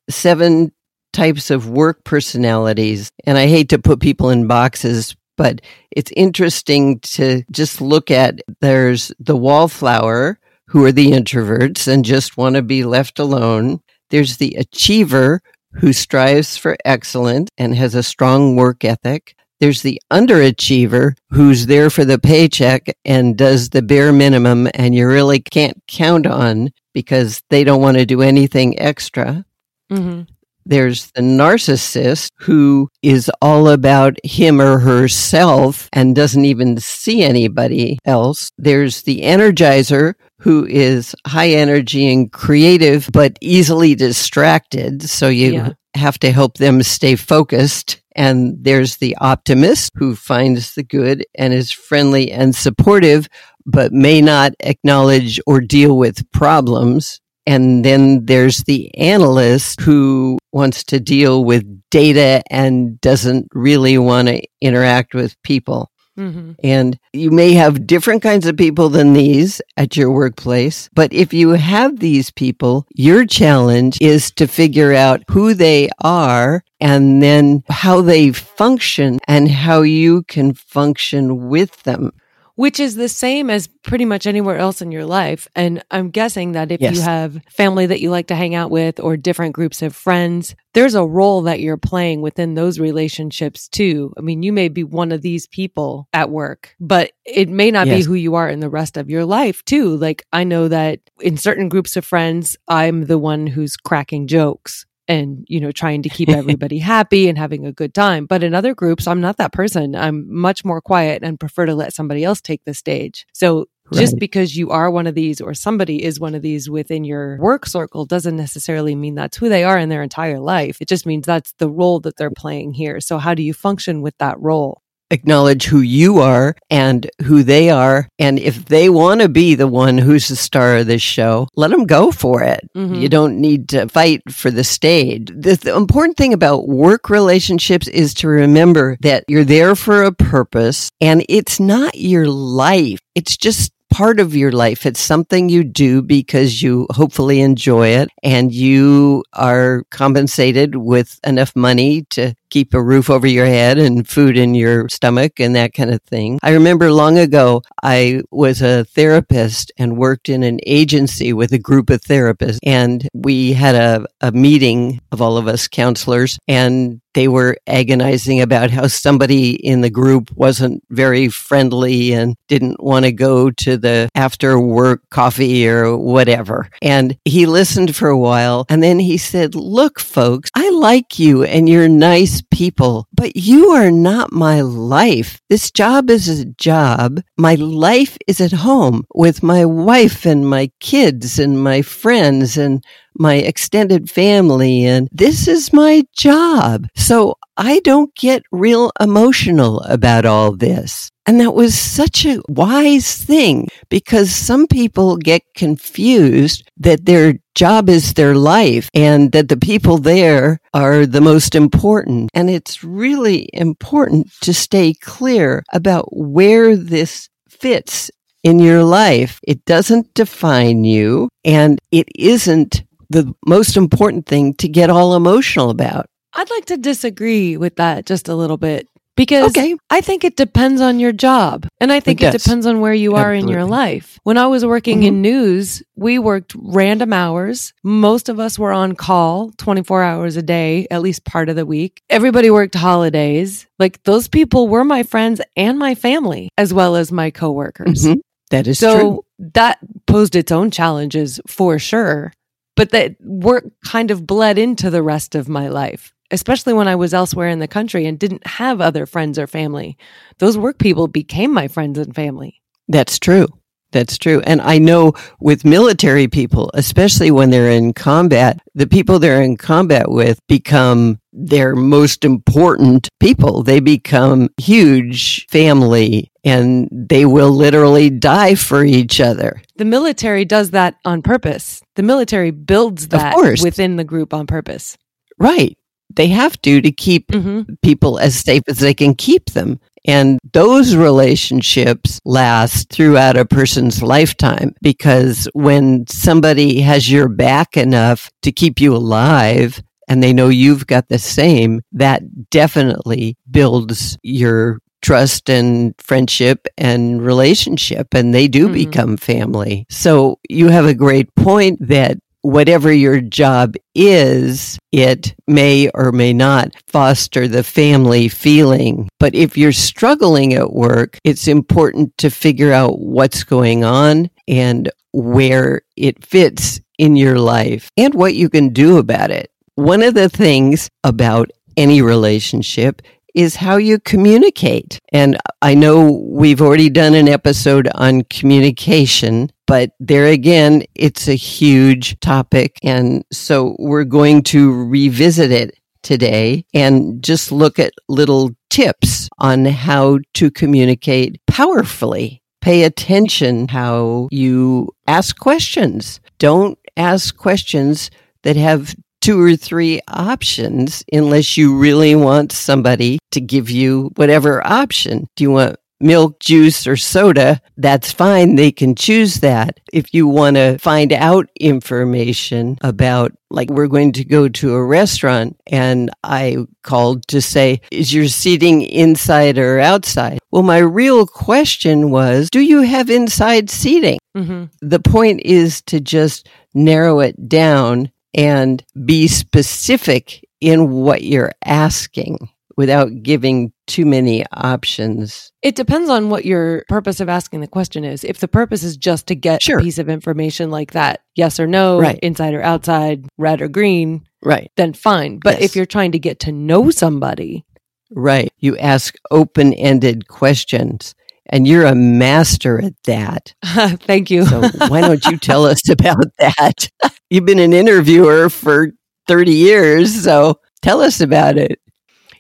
seven 0.10 0.72
types 1.12 1.52
of 1.52 1.70
work 1.70 2.06
personalities, 2.06 3.12
and 3.26 3.38
I 3.38 3.48
hate 3.48 3.68
to 3.70 3.80
put 3.80 4.00
people 4.00 4.30
in 4.30 4.48
boxes, 4.48 5.14
but 5.36 5.60
it's 5.92 6.12
interesting 6.16 7.00
to 7.02 7.44
just 7.52 7.82
look 7.82 8.10
at 8.10 8.40
there's 8.62 9.12
the 9.20 9.36
wallflower 9.36 10.40
who 10.68 10.86
are 10.86 10.94
the 10.94 11.12
introverts 11.12 11.86
and 11.90 12.06
just 12.06 12.38
want 12.38 12.56
to 12.56 12.62
be 12.62 12.86
left 12.86 13.20
alone. 13.20 13.82
There's 14.10 14.38
the 14.38 14.56
achiever 14.56 15.42
who 15.74 15.92
strives 15.92 16.56
for 16.56 16.78
excellence 16.86 17.50
and 17.58 17.76
has 17.76 17.94
a 17.94 18.04
strong 18.04 18.56
work 18.56 18.86
ethic. 18.86 19.36
There's 19.60 19.82
the 19.82 20.02
underachiever 20.12 21.16
who's 21.32 21.66
there 21.66 21.90
for 21.90 22.06
the 22.06 22.20
paycheck 22.20 22.96
and 23.04 23.38
does 23.38 23.70
the 23.70 23.82
bare 23.82 24.14
minimum 24.14 24.68
and 24.74 24.94
you 24.94 25.08
really 25.08 25.40
can't 25.40 25.82
count 25.88 26.28
on 26.28 26.70
because 26.94 27.42
they 27.50 27.64
don't 27.64 27.82
want 27.82 27.98
to 27.98 28.06
do 28.06 28.22
anything 28.22 28.80
extra. 28.80 29.46
Mm-hmm. 29.92 30.24
There's 30.68 31.12
the 31.12 31.22
narcissist 31.22 32.32
who 32.40 32.90
is 33.02 33.32
all 33.42 33.70
about 33.70 34.18
him 34.26 34.60
or 34.60 34.80
herself 34.80 35.88
and 35.94 36.14
doesn't 36.14 36.44
even 36.44 36.78
see 36.78 37.24
anybody 37.24 38.00
else. 38.04 38.52
There's 38.58 39.04
the 39.04 39.22
energizer 39.22 40.16
who 40.40 40.66
is 40.66 41.16
high 41.26 41.52
energy 41.52 42.12
and 42.12 42.32
creative, 42.32 43.10
but 43.14 43.38
easily 43.40 43.96
distracted. 43.96 45.04
So 45.04 45.30
you 45.30 45.54
yeah. 45.54 45.74
have 45.96 46.20
to 46.20 46.34
help 46.34 46.58
them 46.58 46.84
stay 46.84 47.16
focused. 47.16 48.02
And 48.18 48.58
there's 48.60 48.98
the 48.98 49.16
optimist 49.22 49.92
who 49.96 50.16
finds 50.16 50.74
the 50.74 50.84
good 50.84 51.24
and 51.36 51.54
is 51.54 51.72
friendly 51.72 52.32
and 52.32 52.56
supportive, 52.56 53.30
but 53.66 53.94
may 53.94 54.22
not 54.22 54.54
acknowledge 54.60 55.40
or 55.46 55.62
deal 55.62 55.98
with 55.98 56.30
problems. 56.32 57.22
And 57.46 57.86
then 57.86 58.26
there's 58.26 58.64
the 58.64 58.94
analyst 58.98 59.80
who 59.82 60.40
wants 60.52 60.84
to 60.86 61.00
deal 61.00 61.46
with 61.46 61.64
data 61.92 62.42
and 62.50 63.00
doesn't 63.00 63.48
really 63.54 63.98
want 64.00 64.28
to 64.30 64.42
interact 64.62 65.14
with 65.14 65.42
people. 65.44 65.92
Mm-hmm. 66.18 66.54
And 66.64 67.00
you 67.14 67.32
may 67.32 67.54
have 67.54 67.86
different 67.86 68.24
kinds 68.24 68.48
of 68.48 68.58
people 68.58 68.90
than 68.90 69.14
these 69.14 69.62
at 69.78 69.96
your 69.96 70.12
workplace. 70.12 70.90
But 70.94 71.14
if 71.14 71.34
you 71.34 71.50
have 71.52 72.00
these 72.00 72.32
people, 72.32 72.88
your 72.96 73.26
challenge 73.26 74.00
is 74.02 74.32
to 74.32 74.48
figure 74.48 74.94
out 74.94 75.24
who 75.30 75.54
they 75.54 75.90
are 76.02 76.64
and 76.80 77.22
then 77.22 77.64
how 77.70 78.02
they 78.02 78.32
function 78.32 79.20
and 79.28 79.50
how 79.50 79.82
you 79.82 80.24
can 80.24 80.54
function 80.54 81.50
with 81.50 81.84
them 81.84 82.12
which 82.58 82.80
is 82.80 82.96
the 82.96 83.08
same 83.08 83.52
as 83.52 83.68
pretty 83.68 84.04
much 84.04 84.26
anywhere 84.26 84.58
else 84.58 84.82
in 84.82 84.92
your 84.92 85.06
life. 85.06 85.48
And 85.56 85.84
I'm 85.92 86.10
guessing 86.10 86.54
that 86.54 86.72
if 86.72 86.82
yes. 86.82 86.96
you 86.96 87.02
have 87.02 87.40
family 87.52 87.86
that 87.86 88.02
you 88.02 88.10
like 88.10 88.28
to 88.28 88.36
hang 88.36 88.56
out 88.56 88.72
with 88.72 89.00
or 89.00 89.16
different 89.16 89.54
groups 89.54 89.84
of 89.84 89.96
friends, 89.96 90.56
there's 90.74 90.96
a 90.96 91.06
role 91.06 91.44
that 91.44 91.60
you're 91.60 91.78
playing 91.78 92.22
within 92.22 92.56
those 92.56 92.80
relationships 92.80 93.68
too. 93.68 94.12
I 94.18 94.22
mean, 94.22 94.42
you 94.42 94.52
may 94.52 94.70
be 94.70 94.84
one 94.84 95.12
of 95.12 95.22
these 95.22 95.46
people 95.46 96.10
at 96.14 96.32
work, 96.32 96.76
but 96.80 97.12
it 97.26 97.48
may 97.48 97.70
not 97.70 97.86
yes. 97.86 98.00
be 98.00 98.04
who 98.04 98.16
you 98.16 98.34
are 98.34 98.50
in 98.50 98.60
the 98.60 98.70
rest 98.70 98.98
of 98.98 99.08
your 99.08 99.24
life 99.24 99.64
too. 99.66 99.96
Like 99.96 100.26
I 100.34 100.44
know 100.44 100.68
that 100.68 101.00
in 101.22 101.38
certain 101.38 101.70
groups 101.70 101.96
of 101.96 102.06
friends, 102.06 102.58
I'm 102.68 103.06
the 103.06 103.20
one 103.20 103.46
who's 103.46 103.78
cracking 103.78 104.26
jokes 104.26 104.88
and 105.08 105.46
you 105.48 105.60
know 105.60 105.72
trying 105.72 106.02
to 106.02 106.10
keep 106.10 106.30
everybody 106.42 106.80
happy 106.80 107.28
and 107.28 107.38
having 107.38 107.66
a 107.66 107.72
good 107.72 107.94
time 107.94 108.26
but 108.26 108.44
in 108.44 108.54
other 108.54 108.74
groups 108.74 109.08
i'm 109.08 109.22
not 109.22 109.38
that 109.38 109.54
person 109.54 109.96
i'm 109.96 110.26
much 110.34 110.64
more 110.66 110.82
quiet 110.82 111.24
and 111.24 111.40
prefer 111.40 111.66
to 111.66 111.76
let 111.76 111.94
somebody 111.94 112.24
else 112.24 112.42
take 112.42 112.64
the 112.66 112.74
stage 112.74 113.26
so 113.34 113.66
Right. 113.90 114.02
Just 114.02 114.20
because 114.20 114.58
you 114.58 114.70
are 114.72 114.92
one 114.92 115.08
of 115.08 115.16
these 115.16 115.40
or 115.40 115.54
somebody 115.54 116.04
is 116.04 116.20
one 116.20 116.36
of 116.36 116.42
these 116.42 116.70
within 116.70 117.06
your 117.06 117.38
work 117.40 117.66
circle 117.66 118.06
doesn't 118.06 118.36
necessarily 118.36 118.96
mean 118.96 119.16
that's 119.16 119.38
who 119.38 119.48
they 119.48 119.64
are 119.64 119.78
in 119.78 119.88
their 119.88 120.04
entire 120.04 120.42
life. 120.42 120.80
It 120.82 120.90
just 120.90 121.06
means 121.06 121.26
that's 121.26 121.54
the 121.54 121.70
role 121.70 122.02
that 122.02 122.18
they're 122.18 122.30
playing 122.30 122.74
here. 122.74 123.00
So, 123.00 123.18
how 123.18 123.34
do 123.34 123.44
you 123.44 123.54
function 123.54 124.02
with 124.02 124.18
that 124.18 124.38
role? 124.42 124.82
Acknowledge 125.12 125.66
who 125.66 125.82
you 125.82 126.20
are 126.20 126.56
and 126.70 127.10
who 127.24 127.44
they 127.44 127.70
are. 127.70 128.08
And 128.20 128.40
if 128.40 128.66
they 128.66 128.90
want 128.90 129.22
to 129.22 129.30
be 129.30 129.56
the 129.56 129.68
one 129.68 129.98
who's 129.98 130.28
the 130.28 130.36
star 130.36 130.78
of 130.78 130.88
this 130.88 131.02
show, 131.02 131.48
let 131.56 131.72
them 131.72 131.86
go 131.86 132.12
for 132.12 132.44
it. 132.44 132.70
Mm-hmm. 132.76 132.96
You 132.96 133.10
don't 133.10 133.40
need 133.40 133.70
to 133.70 133.88
fight 133.88 134.22
for 134.32 134.52
the 134.52 134.64
stage. 134.64 135.28
The, 135.28 135.56
the, 135.56 135.76
important 135.76 136.18
thing 136.18 136.34
about 136.34 136.68
work 136.68 137.10
relationships 137.10 137.88
is 137.88 138.14
to 138.16 138.28
remember 138.28 138.98
that 139.02 139.24
you're 139.28 139.44
there 139.44 139.76
for 139.76 140.04
a 140.04 140.12
purpose 140.12 140.92
and 141.00 141.26
it's 141.30 141.60
not 141.60 141.96
your 141.96 142.28
life. 142.28 143.00
It's 143.16 143.38
just 143.38 143.72
part 143.90 144.20
of 144.20 144.36
your 144.36 144.52
life. 144.52 144.86
It's 144.86 145.00
something 145.00 145.50
you 145.50 145.64
do 145.64 146.02
because 146.02 146.62
you 146.62 146.88
hopefully 146.90 147.42
enjoy 147.42 147.90
it 147.90 148.10
and 148.22 148.52
you 148.52 149.24
are 149.34 149.84
compensated 149.90 150.76
with 150.76 151.20
enough 151.26 151.56
money 151.56 152.04
to 152.12 152.36
keep 152.50 152.74
a 152.74 152.82
roof 152.82 153.10
over 153.10 153.28
your 153.28 153.46
head 153.46 153.78
and 153.78 154.08
food 154.08 154.38
in 154.38 154.56
your 154.56 154.88
stomach 154.90 155.40
and 155.40 155.56
that 155.56 155.74
kind 155.74 155.92
of 155.92 156.02
thing. 156.04 156.40
I 156.44 156.52
remember 156.52 156.92
long 156.92 157.18
ago, 157.18 157.62
I 157.84 158.22
was 158.32 158.62
a 158.62 158.86
therapist 158.86 159.72
and 159.78 159.98
worked 159.98 160.30
in 160.30 160.44
an 160.44 160.60
agency 160.66 161.34
with 161.34 161.52
a 161.52 161.60
group 161.60 161.90
of 161.90 162.02
therapists 162.02 162.60
and 162.64 163.08
we 163.14 163.54
had 163.54 163.76
a, 163.76 164.06
a 164.22 164.32
meeting 164.32 165.00
of 165.12 165.22
all 165.22 165.38
of 165.38 165.48
us 165.48 165.68
counselors 165.68 166.38
and 166.48 167.02
they 167.18 167.28
were 167.28 167.58
agonizing 167.66 168.42
about 168.42 168.70
how 168.70 168.86
somebody 168.86 169.56
in 169.66 169.82
the 169.82 169.90
group 169.90 170.30
wasn't 170.36 170.84
very 170.92 171.30
friendly 171.30 172.14
and 172.14 172.36
didn't 172.48 172.80
want 172.80 173.06
to 173.06 173.12
go 173.12 173.50
to 173.50 173.76
the 173.76 174.08
after 174.14 174.60
work 174.60 175.02
coffee 175.10 175.68
or 175.68 175.98
whatever. 175.98 176.70
And 176.80 177.18
he 177.26 177.48
listened 177.48 177.96
for 177.96 178.08
a 178.08 178.18
while 178.18 178.68
and 178.70 178.84
then 178.84 179.00
he 179.00 179.18
said, 179.18 179.56
look, 179.56 180.00
folks, 180.00 180.52
like 180.80 181.20
you 181.20 181.44
and 181.44 181.68
you're 181.68 181.90
nice 181.90 182.42
people, 182.52 183.08
but 183.14 183.36
you 183.36 183.70
are 183.70 183.92
not 183.92 184.32
my 184.32 184.62
life. 184.62 185.42
This 185.50 185.72
job 185.72 186.10
is 186.10 186.28
a 186.28 186.46
job. 186.46 187.22
My 187.38 187.56
life 187.56 188.18
is 188.28 188.40
at 188.42 188.52
home 188.52 189.06
with 189.14 189.44
my 189.44 189.66
wife 189.66 190.26
and 190.26 190.48
my 190.48 190.72
kids 190.80 191.40
and 191.40 191.64
my 191.64 191.82
friends 191.82 192.58
and 192.58 192.84
my 193.20 193.36
extended 193.36 194.10
family, 194.10 194.86
and 194.86 195.10
this 195.12 195.48
is 195.48 195.74
my 195.74 196.04
job. 196.16 196.88
So 196.96 197.36
I 197.58 197.80
don't 197.80 198.14
get 198.16 198.44
real 198.52 198.92
emotional 199.00 199.82
about 199.82 200.26
all 200.26 200.56
this. 200.56 201.12
And 201.28 201.42
that 201.42 201.54
was 201.54 201.78
such 201.78 202.26
a 202.26 202.42
wise 202.48 203.14
thing 203.22 203.68
because 203.90 204.34
some 204.34 204.66
people 204.66 205.18
get 205.18 205.44
confused 205.56 206.64
that 206.78 207.06
their 207.06 207.34
job 207.54 207.90
is 207.90 208.14
their 208.14 208.36
life 208.36 208.90
and 208.94 209.34
that 209.34 209.50
the 209.50 209.58
people 209.58 209.98
there 209.98 210.60
are 210.74 211.06
the 211.06 211.20
most 211.20 211.54
important. 211.54 212.30
And 212.34 212.50
it's 212.50 212.82
really 212.82 213.50
important 213.52 214.32
to 214.42 214.54
stay 214.54 214.94
clear 214.94 215.64
about 215.74 216.08
where 216.16 216.78
this 216.78 217.28
fits 217.50 218.10
in 218.42 218.60
your 218.60 218.84
life. 218.84 219.42
It 219.44 219.66
doesn't 219.66 220.14
define 220.14 220.86
you 220.86 221.28
and 221.44 221.78
it 221.92 222.08
isn't 222.16 222.84
the 223.10 223.34
most 223.46 223.76
important 223.76 224.28
thing 224.28 224.54
to 224.56 224.70
get 224.70 224.90
all 224.90 225.14
emotional 225.14 225.70
about. 225.72 226.06
I'd 226.34 226.50
like 226.52 226.66
to 226.66 226.78
disagree 226.78 227.58
with 227.58 227.76
that 227.78 228.06
just 228.06 228.30
a 228.30 228.36
little 228.36 228.58
bit 228.58 228.88
because 229.18 229.50
okay. 229.50 229.76
I 229.90 230.00
think 230.00 230.24
it 230.24 230.38
depends 230.38 230.80
on 230.80 231.00
your 231.00 231.12
job. 231.12 231.68
And 231.82 231.92
I 231.92 232.00
think 232.00 232.22
it, 232.22 232.34
it 232.34 232.42
depends 232.42 232.66
on 232.66 232.80
where 232.80 232.94
you 232.94 233.16
are 233.16 233.34
Absolutely. 233.34 233.40
in 233.40 233.48
your 233.50 233.66
life. 233.66 234.20
When 234.24 234.38
I 234.38 234.48
was 234.48 234.66
working 234.66 235.00
mm-hmm. 235.00 235.08
in 235.08 235.22
news, 235.22 235.84
we 235.96 236.20
worked 236.20 236.56
random 236.56 237.12
hours. 237.12 237.74
Most 237.84 238.30
of 238.30 238.40
us 238.40 238.58
were 238.58 238.72
on 238.72 238.96
call 238.96 239.52
24 239.58 240.04
hours 240.04 240.38
a 240.38 240.44
day, 240.44 240.88
at 240.90 241.02
least 241.02 241.26
part 241.26 241.50
of 241.50 241.58
the 241.58 241.66
week. 241.66 242.02
Everybody 242.10 242.50
worked 242.50 242.76
holidays. 242.76 243.68
Like 243.80 244.02
those 244.04 244.28
people 244.30 244.68
were 244.68 244.86
my 244.86 245.04
friends 245.04 245.42
and 245.58 245.78
my 245.78 245.96
family, 245.96 246.50
as 246.58 246.74
well 246.74 246.96
as 246.96 247.12
my 247.12 247.32
coworkers. 247.32 248.06
Mm-hmm. 248.06 248.20
That 248.52 248.68
is 248.68 248.80
so 248.80 249.00
true. 249.00 249.26
that 249.56 249.80
posed 250.06 250.36
its 250.36 250.54
own 250.54 250.72
challenges 250.72 251.42
for 251.48 251.80
sure 251.80 252.32
but 252.78 252.92
that 252.92 253.16
work 253.20 253.66
kind 253.84 254.12
of 254.12 254.26
bled 254.26 254.58
into 254.58 254.90
the 254.90 255.02
rest 255.02 255.36
of 255.36 255.50
my 255.50 255.68
life, 255.68 256.14
especially 256.32 256.74
when 256.74 256.88
I 256.88 256.96
was 256.96 257.14
elsewhere 257.14 257.50
in 257.50 257.60
the 257.60 257.68
country 257.68 258.06
and 258.06 258.20
didn't 258.20 258.46
have 258.46 258.82
other 258.82 259.06
friends 259.06 259.40
or 259.40 259.48
family. 259.48 259.98
Those 260.40 260.58
work 260.58 260.78
people 260.78 261.08
became 261.08 261.54
my 261.54 261.68
friends 261.68 261.98
and 261.98 262.14
family. 262.14 262.62
That's 262.88 263.20
true. 263.20 263.48
That's 263.92 264.18
true. 264.18 264.42
And 264.42 264.62
I 264.62 264.80
know 264.80 265.14
with 265.40 265.64
military 265.64 266.28
people, 266.28 266.70
especially 266.74 267.32
when 267.32 267.52
they're 267.52 267.72
in 267.72 267.94
combat, 267.94 268.60
the 268.76 268.88
people 268.88 269.18
they're 269.18 269.42
in 269.42 269.56
combat 269.56 270.12
with 270.12 270.40
become 270.48 271.20
their 271.32 271.74
most 271.76 272.26
important 272.26 273.08
people. 273.20 273.64
They 273.64 273.80
become 273.80 274.50
huge 274.58 275.48
family 275.48 276.32
and 276.44 276.90
they 276.92 277.26
will 277.26 277.52
literally 277.52 278.10
die 278.10 278.56
for 278.56 278.84
each 278.84 279.22
other. 279.22 279.62
The 279.78 279.86
military 279.86 280.44
does 280.44 280.72
that 280.72 280.96
on 281.06 281.22
purpose. 281.22 281.82
The 281.96 282.04
military 282.04 282.52
builds 282.52 283.08
that 283.10 283.36
within 283.62 283.96
the 283.96 284.04
group 284.04 284.34
on 284.34 284.48
purpose. 284.48 284.98
Right. 285.40 285.78
They 286.16 286.28
have 286.28 286.62
to 286.64 286.82
to 286.82 286.92
keep 286.92 287.28
mm-hmm. 287.28 287.74
people 287.82 288.20
as 288.20 288.40
safe 288.40 288.64
as 288.68 288.80
they 288.80 288.94
can 288.94 289.14
keep 289.14 289.52
them. 289.52 289.80
And 290.06 290.40
those 290.54 290.96
relationships 290.96 292.22
last 292.24 292.90
throughout 292.90 293.36
a 293.36 293.46
person's 293.46 294.02
lifetime 294.02 294.74
because 294.82 295.50
when 295.54 296.08
somebody 296.08 296.80
has 296.80 297.12
your 297.12 297.28
back 297.28 297.76
enough 297.76 298.32
to 298.44 298.54
keep 298.54 298.80
you 298.80 298.96
alive 298.96 299.84
and 300.08 300.24
they 300.24 300.32
know 300.32 300.48
you've 300.48 300.88
got 300.88 301.10
the 301.10 301.20
same, 301.20 301.82
that 301.92 302.50
definitely 302.50 303.36
builds 303.52 304.18
your 304.24 304.80
trust 305.02 305.50
and 305.50 305.94
friendship 306.00 306.68
and 306.78 307.22
relationship 307.22 308.14
and 308.14 308.34
they 308.34 308.48
do 308.48 308.66
mm-hmm. 308.66 308.74
become 308.74 309.18
family. 309.18 309.86
So 309.90 310.40
you 310.50 310.70
have 310.70 310.86
a 310.86 310.94
great 310.94 311.34
point 311.36 311.86
that 311.88 312.18
whatever 312.48 312.94
your 312.94 313.20
job 313.20 313.76
is, 313.94 314.80
it 314.94 315.36
may 315.48 315.90
or 315.90 316.14
may 316.14 316.32
not 316.32 316.72
foster 316.88 317.46
the 317.46 317.62
family 317.62 318.30
feeling. 318.30 319.10
But 319.20 319.36
if 319.36 319.58
you're 319.58 319.74
struggling 319.74 320.54
at 320.54 320.72
work, 320.72 321.20
it's 321.26 321.50
important 321.50 322.18
to 322.20 322.30
figure 322.30 322.72
out 322.72 323.00
what's 323.00 323.44
going 323.44 323.84
on 323.84 324.30
and 324.48 324.90
where 325.12 325.82
it 325.98 326.26
fits 326.26 326.80
in 326.98 327.18
your 327.18 327.38
life 327.38 327.92
and 327.98 328.14
what 328.14 328.34
you 328.34 328.50
can 328.50 328.70
do 328.70 328.98
about 328.98 329.30
it. 329.30 329.52
One 329.76 330.02
of 330.02 330.14
the 330.14 330.30
things 330.30 330.90
about 331.04 331.52
any 331.76 332.02
relationship 332.02 333.02
is 333.36 333.58
how 333.58 333.76
you 333.76 334.00
communicate. 334.00 335.00
And 335.12 335.38
I 335.62 335.76
know 335.76 336.12
we've 336.12 336.62
already 336.62 336.90
done 336.90 337.14
an 337.14 337.28
episode 337.28 337.88
on 337.94 338.24
communication, 338.24 339.52
but 339.68 339.92
there 340.00 340.26
again, 340.26 340.84
it's 340.96 341.28
a 341.28 341.36
huge 341.36 342.20
topic. 342.22 342.80
And 342.84 343.24
so 343.32 343.76
we're 343.78 344.06
going 344.06 344.42
to 344.44 344.86
revisit 344.86 345.52
it 345.52 345.78
today 346.02 346.66
and 346.74 347.22
just 347.22 347.52
look 347.52 347.78
at 347.78 347.92
little 348.08 348.56
tips 348.70 349.30
on 349.40 349.66
how 349.66 350.20
to 350.36 350.50
communicate 350.50 351.40
powerfully. 351.48 352.42
Pay 352.62 352.84
attention 352.84 353.68
how 353.68 354.30
you 354.32 354.90
ask 355.06 355.38
questions. 355.38 356.20
Don't 356.40 356.80
ask 356.96 357.36
questions 357.38 358.10
that 358.44 358.56
have 358.56 358.96
two 359.22 359.42
or 359.42 359.56
three 359.56 360.00
options 360.08 361.04
unless 361.12 361.58
you 361.58 361.78
really 361.78 362.16
want 362.16 362.52
somebody 362.52 363.20
to 363.32 363.42
give 363.42 363.70
you 363.70 364.12
whatever 364.16 364.66
option. 364.66 365.28
Do 365.36 365.44
you 365.44 365.52
want 365.52 365.78
milk, 366.00 366.40
juice, 366.40 366.88
or 366.88 366.96
soda? 366.96 367.62
That's 367.78 368.12
fine. 368.12 368.56
They 368.56 368.72
can 368.72 368.96
choose 368.96 369.40
that. 369.42 369.80
If 369.92 370.14
you 370.14 370.28
want 370.28 370.56
to 370.56 370.78
find 370.78 371.14
out 371.14 371.50
information 371.60 372.78
about, 372.82 373.34
like, 373.50 373.70
we're 373.70 373.88
going 373.88 374.12
to 374.14 374.26
go 374.26 374.48
to 374.50 374.74
a 374.74 374.86
restaurant 374.86 375.60
and 375.68 376.10
I 376.24 376.58
called 376.84 377.28
to 377.30 377.42
say, 377.42 377.82
is 377.92 378.14
your 378.14 378.28
seating 378.28 378.82
inside 378.82 379.58
or 379.58 379.80
outside? 379.80 380.40
Well, 380.52 380.64
my 380.64 380.80
real 380.80 381.26
question 381.26 382.12
was, 382.12 382.50
do 382.50 382.60
you 382.60 382.82
have 382.82 383.10
inside 383.10 383.70
seating? 383.70 384.20
Mm-hmm. 384.36 384.66
The 384.82 385.00
point 385.00 385.42
is 385.44 385.82
to 385.84 386.00
just 386.00 386.50
narrow 386.74 387.20
it 387.20 387.50
down 387.50 388.12
and 388.34 388.84
be 389.06 389.28
specific 389.28 390.48
in 390.60 390.92
what 390.92 391.24
you're 391.24 391.54
asking 391.64 392.50
without 392.78 393.24
giving 393.24 393.74
too 393.88 394.06
many 394.06 394.46
options. 394.54 395.52
It 395.64 395.76
depends 395.76 396.10
on 396.10 396.30
what 396.30 396.46
your 396.46 396.86
purpose 396.88 397.20
of 397.20 397.28
asking 397.28 397.62
the 397.62 397.68
question 397.68 398.06
is. 398.06 398.24
If 398.24 398.38
the 398.40 398.48
purpose 398.48 398.84
is 398.84 398.96
just 398.96 399.28
to 399.28 399.36
get 399.36 399.64
sure. 399.64 399.80
a 399.80 399.82
piece 399.82 399.98
of 399.98 400.08
information 400.08 400.70
like 400.70 400.92
that, 400.92 401.22
yes 401.36 401.60
or 401.60 401.68
no, 401.68 402.00
right. 402.00 402.20
inside 402.22 402.54
or 402.54 402.62
outside, 402.62 403.26
red 403.38 403.62
or 403.62 403.68
green, 403.68 404.28
right, 404.44 404.72
then 404.78 404.94
fine. 404.94 405.40
But 405.40 405.56
yes. 405.60 405.72
if 405.72 405.76
you're 405.76 405.86
trying 405.88 406.12
to 406.12 406.20
get 406.20 406.40
to 406.42 406.52
know 406.52 406.92
somebody, 406.92 407.66
right, 408.12 408.54
you 408.60 408.78
ask 408.78 409.16
open-ended 409.32 410.28
questions 410.28 411.16
and 411.48 411.68
you're 411.68 411.86
a 411.86 411.96
master 411.96 412.80
at 412.84 412.94
that. 413.06 413.56
Thank 413.66 414.30
you. 414.30 414.46
so 414.46 414.70
why 414.88 415.02
don't 415.02 415.26
you 415.26 415.38
tell 415.38 415.66
us 415.66 415.90
about 415.90 416.26
that? 416.38 416.90
You've 417.30 417.46
been 417.46 417.60
an 417.60 417.74
interviewer 417.74 418.50
for 418.50 418.92
30 419.28 419.52
years, 419.52 420.24
so 420.24 420.60
tell 420.82 421.02
us 421.02 421.22
about 421.22 421.58
it. 421.58 421.80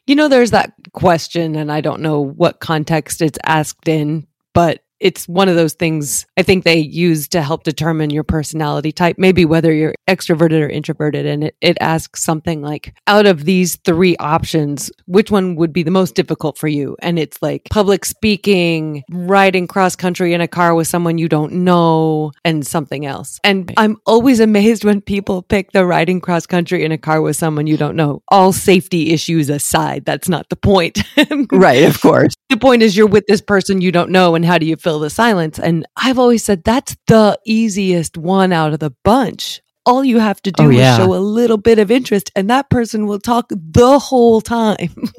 You 0.08 0.16
know, 0.16 0.30
there's 0.30 0.52
that 0.52 0.74
question, 0.94 1.56
and 1.56 1.72
I 1.72 1.82
don't 1.82 2.02
know 2.02 2.22
what 2.22 2.62
context 2.62 3.22
it's 3.22 3.38
asked 3.46 3.88
in, 3.88 4.26
but 4.54 4.82
it's 5.00 5.27
one 5.27 5.50
of 5.50 5.56
those 5.56 5.74
things 5.74 6.25
I 6.38 6.44
think 6.44 6.63
they 6.63 6.77
use 6.77 7.27
to 7.30 7.42
help 7.42 7.63
determine 7.63 8.10
your 8.10 8.24
personality 8.24 8.92
type, 8.92 9.18
maybe 9.18 9.46
whether 9.46 9.74
you're 9.74 9.96
extroverted 10.08 10.62
or 10.62 10.70
introverted. 10.70 11.25
And 11.25 11.46
it, 11.46 11.56
it 11.62 11.77
asks 11.80 12.24
something 12.24 12.62
like, 12.62 12.94
out 13.08 13.25
of 13.25 13.46
these 13.46 13.75
three 13.77 14.16
options, 14.18 14.92
which 15.06 15.32
one 15.32 15.56
would 15.56 15.74
be 15.74 15.84
the 15.84 15.92
most 15.92 16.16
difficult 16.16 16.58
for 16.58 16.68
you? 16.68 16.96
And 17.00 17.20
it's 17.20 17.42
like 17.42 17.68
public 17.70 18.06
speaking, 18.06 19.04
riding 19.10 19.68
cross 19.68 19.96
country 19.96 20.34
in 20.34 20.42
a 20.42 20.48
car 20.48 20.74
with 20.74 20.88
someone 20.88 21.18
you 21.18 21.30
don't 21.30 21.54
know, 21.54 22.32
and 22.44 22.66
something 22.66 23.06
else. 23.06 23.39
And 23.44 23.74
I'm 23.77 23.98
always 24.06 24.39
amazed 24.39 24.84
when 24.84 25.01
people 25.01 25.42
pick 25.42 25.72
the 25.72 25.86
riding 25.86 26.22
cross 26.22 26.46
country 26.46 26.84
in 26.84 26.92
a 26.92 26.98
car 26.98 27.22
with 27.22 27.36
someone 27.36 27.68
you 27.68 27.77
don't 27.77 27.96
know. 27.96 28.22
All 28.30 28.51
safety 28.51 29.12
issues 29.12 29.50
aside, 29.50 30.06
that's 30.06 30.30
not 30.30 30.50
the 30.50 30.56
point. 30.56 31.04
right, 31.51 31.84
of 31.84 32.01
course. 32.01 32.34
The 32.50 32.58
point 32.58 32.82
is 32.82 32.96
you're 32.96 33.08
with 33.08 33.25
this 33.27 33.42
person 33.42 33.82
you 33.82 33.92
don't 33.92 34.12
know, 34.12 34.36
and 34.36 34.46
how 34.46 34.58
do 34.58 34.66
you 34.66 34.77
fill 34.88 35.00
the 35.00 35.10
silence. 35.10 35.60
And 35.60 35.86
I've 35.98 36.17
always 36.17 36.46
said 36.46 36.63
that's 36.63 36.96
the 37.08 37.38
easiest 37.46 38.17
one 38.17 38.53
out 38.53 38.72
of 38.72 38.79
the 38.79 38.94
bunch. 39.03 39.62
All 39.86 40.01
you 40.01 40.20
have 40.20 40.41
to 40.44 40.51
oh, 40.60 40.63
do 40.63 40.67
oh, 40.67 40.70
yeah. 40.70 40.91
is 40.94 40.98
show 40.98 41.13
a 41.13 41.20
little 41.20 41.58
bit 41.58 41.77
of 41.77 41.91
interest, 41.91 42.32
and 42.38 42.50
that 42.50 42.70
person 42.70 43.06
will 43.06 43.20
talk 43.20 43.50
the 43.50 44.00
whole 44.00 44.39
time. 44.39 45.12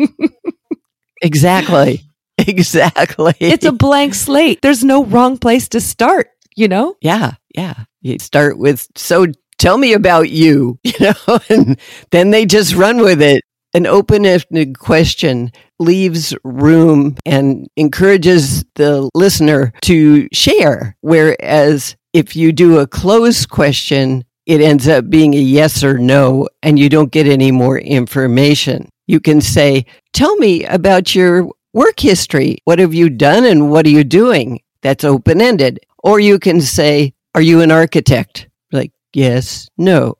exactly. 1.22 2.02
Exactly. 2.38 3.34
It's 3.40 3.66
a 3.66 3.72
blank 3.72 4.14
slate. 4.14 4.60
There's 4.62 4.84
no 4.84 5.04
wrong 5.04 5.36
place 5.36 5.68
to 5.70 5.80
start, 5.80 6.28
you 6.56 6.68
know? 6.68 6.96
Yeah. 7.02 7.32
Yeah. 7.54 7.74
You 8.00 8.18
start 8.20 8.56
with, 8.56 8.86
so 8.96 9.26
tell 9.58 9.76
me 9.76 9.92
about 9.92 10.30
you, 10.30 10.78
you 10.84 10.92
know, 11.00 11.40
and 11.50 11.78
then 12.10 12.30
they 12.30 12.46
just 12.46 12.74
run 12.74 13.02
with 13.02 13.20
it. 13.20 13.42
An 13.74 13.86
open 13.86 14.24
ended 14.24 14.78
question 14.78 15.52
leaves 15.78 16.34
room 16.42 17.16
and 17.26 17.68
encourages 17.76 18.64
the 18.74 19.10
listener 19.14 19.72
to 19.82 20.28
share. 20.32 20.96
Whereas 21.02 21.96
if 22.12 22.34
you 22.34 22.52
do 22.52 22.78
a 22.78 22.86
closed 22.86 23.50
question, 23.50 24.24
it 24.46 24.62
ends 24.62 24.88
up 24.88 25.10
being 25.10 25.34
a 25.34 25.38
yes 25.38 25.84
or 25.84 25.98
no, 25.98 26.48
and 26.62 26.78
you 26.78 26.88
don't 26.88 27.12
get 27.12 27.26
any 27.26 27.52
more 27.52 27.78
information. 27.78 28.88
You 29.06 29.20
can 29.20 29.40
say, 29.40 29.84
Tell 30.14 30.34
me 30.36 30.64
about 30.64 31.14
your 31.14 31.48
work 31.74 32.00
history. 32.00 32.58
What 32.64 32.78
have 32.78 32.94
you 32.94 33.10
done 33.10 33.44
and 33.44 33.70
what 33.70 33.84
are 33.84 33.90
you 33.90 34.04
doing? 34.04 34.60
That's 34.82 35.04
open 35.04 35.42
ended. 35.42 35.80
Or 36.02 36.18
you 36.18 36.38
can 36.38 36.62
say, 36.62 37.12
Are 37.34 37.42
you 37.42 37.60
an 37.60 37.70
architect? 37.70 38.48
Like, 38.72 38.92
yes, 39.12 39.68
no. 39.76 40.14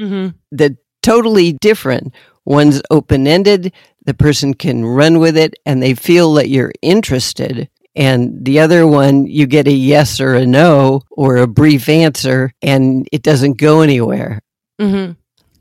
Mm-hmm. 0.00 0.36
The 0.52 0.76
totally 1.02 1.52
different. 1.52 2.14
One's 2.46 2.80
open 2.90 3.26
ended, 3.26 3.72
the 4.04 4.14
person 4.14 4.54
can 4.54 4.84
run 4.84 5.18
with 5.18 5.36
it, 5.36 5.54
and 5.66 5.82
they 5.82 5.94
feel 5.94 6.32
that 6.34 6.48
you're 6.48 6.72
interested. 6.80 7.68
And 7.96 8.44
the 8.44 8.60
other 8.60 8.86
one, 8.86 9.26
you 9.26 9.46
get 9.46 9.66
a 9.66 9.72
yes 9.72 10.20
or 10.20 10.34
a 10.34 10.46
no 10.46 11.02
or 11.10 11.36
a 11.36 11.46
brief 11.46 11.88
answer, 11.88 12.52
and 12.62 13.08
it 13.10 13.22
doesn't 13.22 13.58
go 13.58 13.80
anywhere. 13.80 14.40
Mm-hmm. 14.80 15.12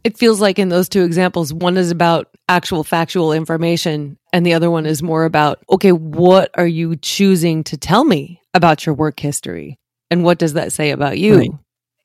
It 0.04 0.18
feels 0.18 0.40
like 0.40 0.60
in 0.60 0.70
those 0.70 0.88
two 0.88 1.04
examples, 1.04 1.52
one 1.52 1.78
is 1.78 1.90
about 1.90 2.28
actual 2.48 2.84
factual 2.84 3.34
information, 3.34 4.20
and 4.32 4.46
the 4.46 4.54
other 4.54 4.70
one 4.70 4.86
is 4.86 5.02
more 5.02 5.26
about, 5.26 5.64
okay, 5.72 5.92
what 5.92 6.52
are 6.54 6.68
you 6.68 6.96
choosing 6.98 7.64
to 7.64 7.78
tell 7.78 8.04
me 8.04 8.42
about 8.54 8.86
your 8.86 8.94
work 8.94 9.20
history? 9.20 9.80
And 10.12 10.24
what 10.24 10.38
does 10.38 10.54
that 10.54 10.72
say 10.72 10.92
about 10.92 11.18
you? 11.18 11.38
Right. 11.38 11.52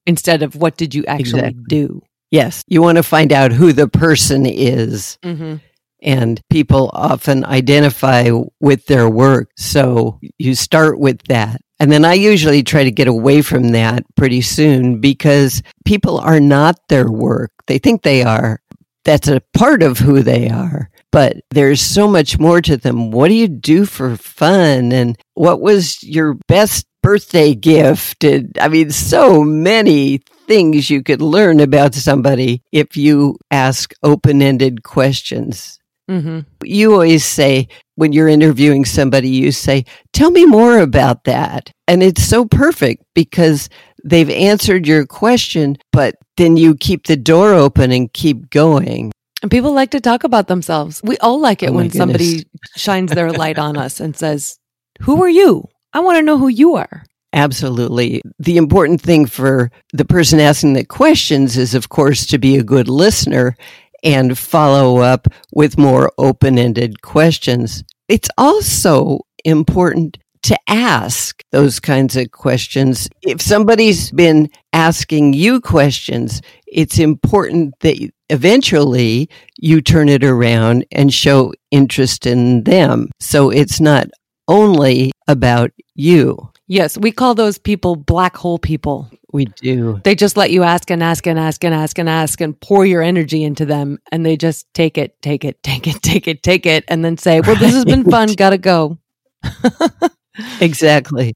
Instead 0.07 0.43
of 0.43 0.57
what 0.57 0.79
did 0.79 0.95
you 0.95 1.05
actually 1.05 1.41
exactly. 1.41 1.65
do? 1.69 2.03
Yes. 2.31 2.65
You 2.69 2.83
want 2.83 2.97
to 2.97 3.03
find 3.03 3.33
out 3.33 3.53
who 3.53 3.73
the 3.73 3.89
person 3.89 4.47
is. 4.47 5.19
Mm-hmm. 5.23 5.57
And 6.03 6.41
people 6.49 6.91
often 6.95 7.45
identify 7.45 8.31
with 8.61 8.87
their 8.87 9.09
work. 9.09 9.51
So 9.57 10.19
you 10.39 10.55
start 10.55 10.99
with 10.99 11.23
that. 11.25 11.61
And 11.79 11.91
then 11.91 12.05
I 12.05 12.15
usually 12.15 12.63
try 12.63 12.85
to 12.85 12.91
get 12.91 13.09
away 13.09 13.43
from 13.43 13.71
that 13.71 14.05
pretty 14.15 14.41
soon 14.41 15.01
because 15.01 15.63
people 15.85 16.19
are 16.19 16.41
not 16.41 16.77
their 16.89 17.11
work. 17.11 17.53
They 17.67 17.79
think 17.79 18.03
they 18.03 18.23
are. 18.23 18.61
That's 19.05 19.29
a 19.29 19.43
part 19.55 19.83
of 19.83 19.99
who 19.99 20.23
they 20.23 20.49
are. 20.49 20.91
But 21.13 21.39
there's 21.51 21.81
so 21.81 22.09
much 22.09 22.39
more 22.39 22.61
to 22.61 22.77
them. 22.77 23.11
What 23.11 23.29
do 23.29 23.35
you 23.35 23.49
do 23.49 23.85
for 23.85 24.17
fun? 24.17 24.93
And 24.93 25.19
what 25.35 25.61
was 25.61 26.03
your 26.03 26.35
best 26.49 26.87
birthday 27.03 27.55
gift? 27.55 28.25
And 28.25 28.57
I 28.61 28.69
mean, 28.69 28.91
so 28.91 29.43
many 29.43 30.19
things 30.47 30.91
you 30.91 31.03
could 31.03 31.23
learn 31.23 31.61
about 31.61 31.95
somebody 31.95 32.63
if 32.73 32.97
you 32.97 33.37
ask 33.51 33.93
open 34.03 34.43
ended 34.43 34.83
questions. 34.83 35.79
Mm-hmm. 36.11 36.41
You 36.65 36.93
always 36.93 37.25
say, 37.25 37.69
when 37.95 38.13
you're 38.13 38.29
interviewing 38.29 38.85
somebody, 38.85 39.29
you 39.29 39.53
say, 39.53 39.85
Tell 40.13 40.31
me 40.33 40.45
more 40.45 40.79
about 40.79 41.25
that. 41.25 41.71
And 41.87 42.03
it's 42.03 42.25
so 42.25 42.45
perfect 42.47 43.05
because 43.15 43.69
they've 44.05 44.31
answered 44.31 44.89
your 44.89 45.07
question, 45.07 45.77
but 45.93 46.17
then 46.37 46.57
you 46.57 46.75
keep 46.75 47.07
the 47.07 47.17
door 47.17 47.55
open 47.55 47.93
and 47.93 48.13
keep 48.13 48.51
going. 48.51 49.13
And 49.43 49.51
people 49.51 49.73
like 49.73 49.91
to 49.91 50.01
talk 50.01 50.25
about 50.25 50.49
themselves. 50.49 51.01
We 51.03 51.17
all 51.19 51.41
like 51.41 51.63
it 51.63 51.71
oh 51.71 51.73
when 51.73 51.87
goodness. 51.87 51.99
somebody 51.99 52.47
shines 52.77 53.13
their 53.13 53.33
light 53.33 53.59
on 53.59 53.77
us 53.77 54.01
and 54.01 54.17
says, 54.17 54.59
Who 55.01 55.23
are 55.23 55.29
you? 55.29 55.69
I 55.93 56.01
want 56.01 56.19
to 56.19 56.23
know 56.23 56.39
who 56.39 56.49
you 56.49 56.75
are. 56.75 57.05
Absolutely. 57.33 58.23
The 58.39 58.57
important 58.57 59.01
thing 59.01 59.27
for 59.27 59.71
the 59.93 60.05
person 60.05 60.41
asking 60.41 60.73
the 60.73 60.85
questions 60.85 61.57
is, 61.57 61.75
of 61.75 61.89
course, 61.89 62.27
to 62.27 62.39
be 62.39 62.57
a 62.57 62.65
good 62.65 62.89
listener 62.89 63.57
and 64.03 64.37
follow 64.37 64.99
up 64.99 65.29
with 65.53 65.79
more 65.79 66.11
open 66.19 66.59
ended 66.59 67.03
questions. 67.03 67.85
It's 68.09 68.29
also 68.37 69.21
important 69.45 70.19
to 70.51 70.59
ask 70.67 71.45
those 71.53 71.79
kinds 71.79 72.17
of 72.17 72.33
questions. 72.33 73.09
If 73.23 73.41
somebody's 73.41 74.11
been 74.11 74.51
asking 74.73 75.35
you 75.35 75.61
questions, 75.61 76.43
it's 76.67 76.99
important 76.99 77.79
that 77.81 77.97
eventually 78.31 79.31
you 79.61 79.81
turn 79.81 80.09
it 80.09 80.25
around 80.25 80.87
and 80.91 81.15
show 81.15 81.53
interest 81.71 82.27
in 82.27 82.65
them. 82.65 83.11
So 83.21 83.51
it's 83.51 83.81
not 83.81 84.09
only 84.49 85.13
about 85.29 85.71
you. 85.95 86.51
Yes, 86.67 86.99
we 86.99 87.13
call 87.13 87.37
those 87.37 87.57
people 87.57 87.95
black 87.95 88.37
hole 88.37 88.59
people. 88.59 89.09
We 89.33 89.45
do. 89.45 90.01
They 90.03 90.17
just 90.17 90.37
let 90.37 90.51
you 90.51 90.65
ask 90.65 90.91
and 90.91 91.01
ask 91.01 91.29
and 91.29 91.39
ask 91.39 91.63
and 91.63 91.73
ask 91.73 91.97
and 91.97 92.09
ask 92.09 92.41
and 92.41 92.59
pour 92.59 92.85
your 92.85 93.03
energy 93.03 93.45
into 93.45 93.65
them 93.65 94.01
and 94.11 94.27
they 94.27 94.37
just 94.37 94.67
take 94.75 94.99
it, 94.99 95.23
take 95.23 95.45
it, 95.45 95.63
take 95.63 95.87
it, 95.87 96.03
take 96.03 96.27
it, 96.27 96.43
take 96.43 96.67
it, 96.67 96.85
and 96.89 97.05
then 97.05 97.17
say, 97.17 97.41
Well, 97.41 97.55
this 97.55 97.73
has 97.73 97.85
been 97.85 98.11
fun, 98.11 98.33
gotta 98.33 98.59
go. 98.59 98.99
exactly. 100.61 101.35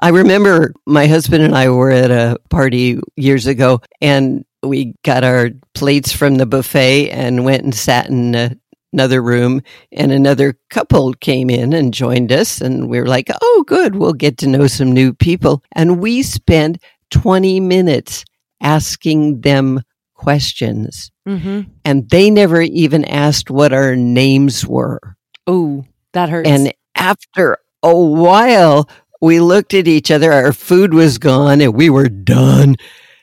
I 0.00 0.08
remember 0.08 0.74
my 0.86 1.06
husband 1.06 1.44
and 1.44 1.54
I 1.54 1.68
were 1.68 1.90
at 1.90 2.10
a 2.10 2.36
party 2.50 2.98
years 3.16 3.46
ago 3.46 3.80
and 4.00 4.44
we 4.62 4.94
got 5.04 5.24
our 5.24 5.50
plates 5.74 6.12
from 6.12 6.36
the 6.36 6.46
buffet 6.46 7.10
and 7.10 7.44
went 7.44 7.62
and 7.62 7.74
sat 7.74 8.08
in 8.08 8.34
a, 8.34 8.56
another 8.92 9.22
room 9.22 9.60
and 9.92 10.10
another 10.10 10.58
couple 10.70 11.12
came 11.14 11.48
in 11.48 11.72
and 11.72 11.94
joined 11.94 12.32
us 12.32 12.60
and 12.60 12.88
we 12.88 12.98
were 12.98 13.06
like, 13.06 13.28
"Oh, 13.40 13.64
good, 13.66 13.94
we'll 13.94 14.14
get 14.14 14.38
to 14.38 14.48
know 14.48 14.66
some 14.66 14.90
new 14.90 15.12
people." 15.12 15.62
And 15.72 16.00
we 16.00 16.22
spent 16.22 16.78
20 17.10 17.60
minutes 17.60 18.24
asking 18.60 19.42
them 19.42 19.80
questions. 20.14 21.10
Mm-hmm. 21.28 21.70
And 21.84 22.10
they 22.10 22.30
never 22.30 22.62
even 22.62 23.04
asked 23.04 23.50
what 23.50 23.72
our 23.72 23.94
names 23.94 24.66
were. 24.66 25.16
Oh, 25.46 25.84
that 26.12 26.30
hurts. 26.30 26.48
And 26.48 26.72
after 26.96 27.58
a 27.84 27.96
while, 27.96 28.88
we 29.20 29.40
looked 29.40 29.74
at 29.74 29.86
each 29.86 30.10
other. 30.10 30.32
Our 30.32 30.52
food 30.52 30.92
was 30.94 31.18
gone 31.18 31.60
and 31.60 31.74
we 31.74 31.90
were 31.90 32.08
done. 32.08 32.76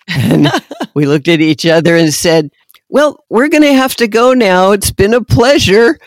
And 0.07 0.47
we 0.93 1.05
looked 1.05 1.27
at 1.27 1.41
each 1.41 1.65
other 1.65 1.95
and 1.95 2.13
said, 2.13 2.51
Well, 2.89 3.23
we're 3.29 3.49
going 3.49 3.63
to 3.63 3.73
have 3.73 3.95
to 3.97 4.07
go 4.07 4.33
now. 4.33 4.71
It's 4.71 4.91
been 4.91 5.13
a 5.13 5.23
pleasure. 5.23 5.99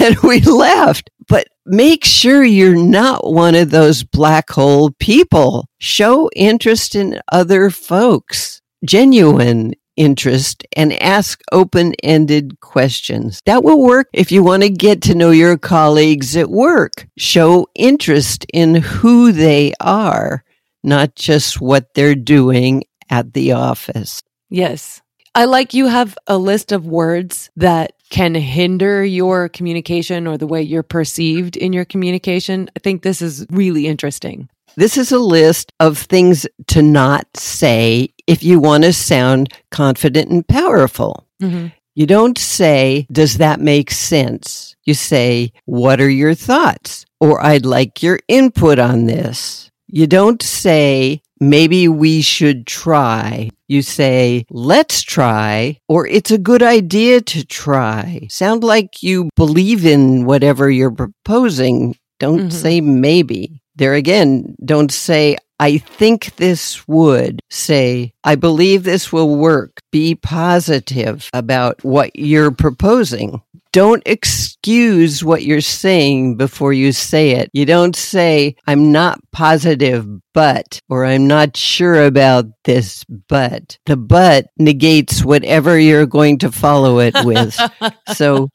And 0.00 0.18
we 0.18 0.40
left. 0.40 1.08
But 1.28 1.48
make 1.64 2.04
sure 2.04 2.44
you're 2.44 2.76
not 2.76 3.32
one 3.32 3.54
of 3.54 3.70
those 3.70 4.04
black 4.04 4.50
hole 4.50 4.90
people. 4.98 5.66
Show 5.78 6.28
interest 6.36 6.94
in 6.94 7.20
other 7.32 7.70
folks, 7.70 8.60
genuine 8.84 9.72
interest, 9.98 10.64
and 10.76 10.92
ask 11.02 11.42
open 11.52 11.94
ended 12.02 12.60
questions. 12.60 13.42
That 13.44 13.64
will 13.64 13.82
work 13.82 14.08
if 14.14 14.32
you 14.32 14.42
want 14.42 14.62
to 14.62 14.70
get 14.70 15.02
to 15.02 15.14
know 15.14 15.30
your 15.30 15.58
colleagues 15.58 16.36
at 16.36 16.48
work. 16.48 17.06
Show 17.18 17.66
interest 17.74 18.46
in 18.54 18.76
who 18.76 19.32
they 19.32 19.74
are, 19.80 20.44
not 20.82 21.16
just 21.16 21.60
what 21.60 21.92
they're 21.94 22.14
doing 22.14 22.84
at 23.10 23.34
the 23.34 23.52
office. 23.52 24.22
Yes. 24.48 25.02
I 25.34 25.44
like 25.44 25.74
you 25.74 25.86
have 25.86 26.16
a 26.26 26.38
list 26.38 26.72
of 26.72 26.86
words 26.86 27.50
that 27.56 27.92
can 28.10 28.34
hinder 28.34 29.04
your 29.04 29.48
communication 29.48 30.26
or 30.26 30.38
the 30.38 30.46
way 30.46 30.62
you're 30.62 30.82
perceived 30.82 31.56
in 31.56 31.72
your 31.72 31.84
communication. 31.84 32.70
I 32.74 32.80
think 32.80 33.02
this 33.02 33.20
is 33.20 33.46
really 33.50 33.86
interesting. 33.86 34.48
This 34.78 34.96
is 34.96 35.10
a 35.10 35.18
list 35.18 35.72
of 35.80 35.98
things 35.98 36.46
to 36.68 36.82
not 36.82 37.36
say 37.36 38.10
if 38.28 38.44
you 38.44 38.60
want 38.60 38.84
to 38.84 38.92
sound 38.92 39.52
confident 39.72 40.30
and 40.30 40.46
powerful. 40.46 41.26
Mm-hmm. 41.42 41.66
You 41.96 42.06
don't 42.06 42.38
say, 42.38 43.08
Does 43.10 43.38
that 43.38 43.58
make 43.58 43.90
sense? 43.90 44.76
You 44.84 44.94
say, 44.94 45.52
What 45.64 46.00
are 46.00 46.08
your 46.08 46.34
thoughts? 46.34 47.06
Or 47.18 47.44
I'd 47.44 47.66
like 47.66 48.04
your 48.04 48.20
input 48.28 48.78
on 48.78 49.06
this. 49.06 49.68
You 49.88 50.06
don't 50.06 50.40
say, 50.40 51.22
maybe 51.40 51.88
we 51.88 52.22
should 52.22 52.64
try. 52.64 53.50
You 53.66 53.82
say, 53.82 54.46
let's 54.48 55.02
try, 55.02 55.80
or 55.88 56.06
it's 56.06 56.30
a 56.30 56.38
good 56.38 56.62
idea 56.62 57.20
to 57.20 57.44
try. 57.44 58.28
Sound 58.30 58.62
like 58.62 59.02
you 59.02 59.28
believe 59.34 59.84
in 59.84 60.24
whatever 60.24 60.70
you're 60.70 60.92
proposing. 60.92 61.96
Don't 62.20 62.38
mm-hmm. 62.38 62.50
say 62.50 62.80
maybe. 62.80 63.60
There 63.78 63.94
again, 63.94 64.56
don't 64.64 64.90
say, 64.90 65.36
I 65.60 65.78
think 65.78 66.34
this 66.34 66.86
would. 66.88 67.40
Say, 67.48 68.12
I 68.24 68.34
believe 68.34 68.82
this 68.82 69.12
will 69.12 69.36
work. 69.36 69.80
Be 69.92 70.16
positive 70.16 71.30
about 71.32 71.84
what 71.84 72.10
you're 72.16 72.50
proposing. 72.50 73.40
Don't 73.72 74.02
excuse 74.04 75.22
what 75.22 75.44
you're 75.44 75.60
saying 75.60 76.36
before 76.36 76.72
you 76.72 76.90
say 76.90 77.32
it. 77.32 77.50
You 77.52 77.64
don't 77.66 77.94
say, 77.94 78.56
I'm 78.66 78.90
not 78.90 79.20
positive, 79.30 80.08
but, 80.34 80.80
or 80.88 81.04
I'm 81.04 81.28
not 81.28 81.56
sure 81.56 82.04
about 82.04 82.46
this, 82.64 83.04
but. 83.28 83.78
The 83.86 83.96
but 83.96 84.46
negates 84.58 85.24
whatever 85.24 85.78
you're 85.78 86.06
going 86.06 86.38
to 86.38 86.50
follow 86.50 86.98
it 86.98 87.14
with. 87.24 87.56
so 88.14 88.48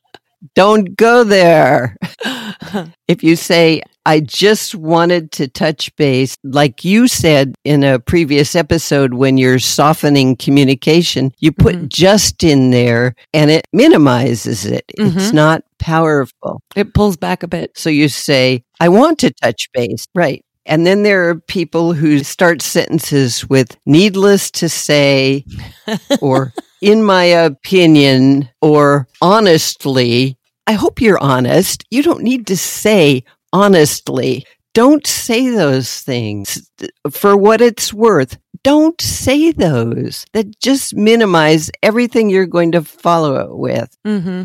don't 0.56 0.98
go 0.98 1.24
there. 1.24 1.96
if 3.08 3.24
you 3.24 3.36
say, 3.36 3.82
I 4.06 4.20
just 4.20 4.76
wanted 4.76 5.32
to 5.34 5.48
touch 5.48 5.96
base, 5.96 6.38
like 6.44 6.84
you 6.84 7.08
said 7.08 7.56
in 7.64 7.84
a 7.84 8.00
previous 8.00 8.56
episode, 8.56 9.14
when 9.14 9.38
you're 9.38 9.60
softening 9.60 10.36
communication, 10.36 11.32
you 11.40 11.52
put 11.52 11.76
mm-hmm. 11.76 11.88
just 11.88 12.44
in 12.44 12.72
there 12.72 13.16
and 13.34 13.50
it 13.50 13.68
minimizes 13.72 14.66
it. 14.66 14.86
Mm-hmm. 15.00 15.18
It's 15.18 15.32
not 15.32 15.64
powerful. 15.80 16.62
It 16.76 16.94
pulls 16.94 17.16
back 17.16 17.44
a 17.44 17.48
bit. 17.48 17.78
So 17.78 17.90
you 17.90 18.10
say, 18.10 18.64
I 18.80 18.90
want 18.90 19.20
to 19.20 19.32
touch 19.32 19.70
base. 19.74 20.08
Right. 20.14 20.44
And 20.66 20.86
then 20.86 21.04
there 21.04 21.30
are 21.30 21.36
people 21.36 21.94
who 21.94 22.24
start 22.24 22.62
sentences 22.62 23.48
with 23.50 23.78
needless 23.86 24.50
to 24.52 24.70
say 24.70 25.46
or 26.22 26.54
in 26.82 27.04
my 27.04 27.24
opinion 27.24 28.50
or 28.62 29.08
honestly. 29.22 30.38
I 30.68 30.74
hope 30.74 31.02
you're 31.02 31.22
honest. 31.22 31.84
You 31.92 32.04
don't 32.04 32.24
need 32.24 32.48
to 32.48 32.58
say 32.58 33.24
honestly. 33.52 34.46
Don't 34.74 35.06
say 35.06 35.50
those 35.50 36.02
things 36.02 36.70
for 37.12 37.38
what 37.38 37.62
it's 37.62 37.94
worth. 37.94 38.38
Don't 38.64 39.00
say 39.00 39.52
those 39.52 40.26
that 40.34 40.60
just 40.60 40.96
minimize 40.96 41.70
everything 41.84 42.30
you're 42.30 42.48
going 42.48 42.72
to 42.72 42.82
follow 42.82 43.36
it 43.36 43.56
with. 43.56 43.96
Mm-hmm. 44.06 44.44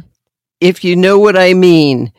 If 0.60 0.84
you 0.84 0.96
know 0.96 1.18
what 1.18 1.38
I 1.38 1.54
mean, 1.54 2.12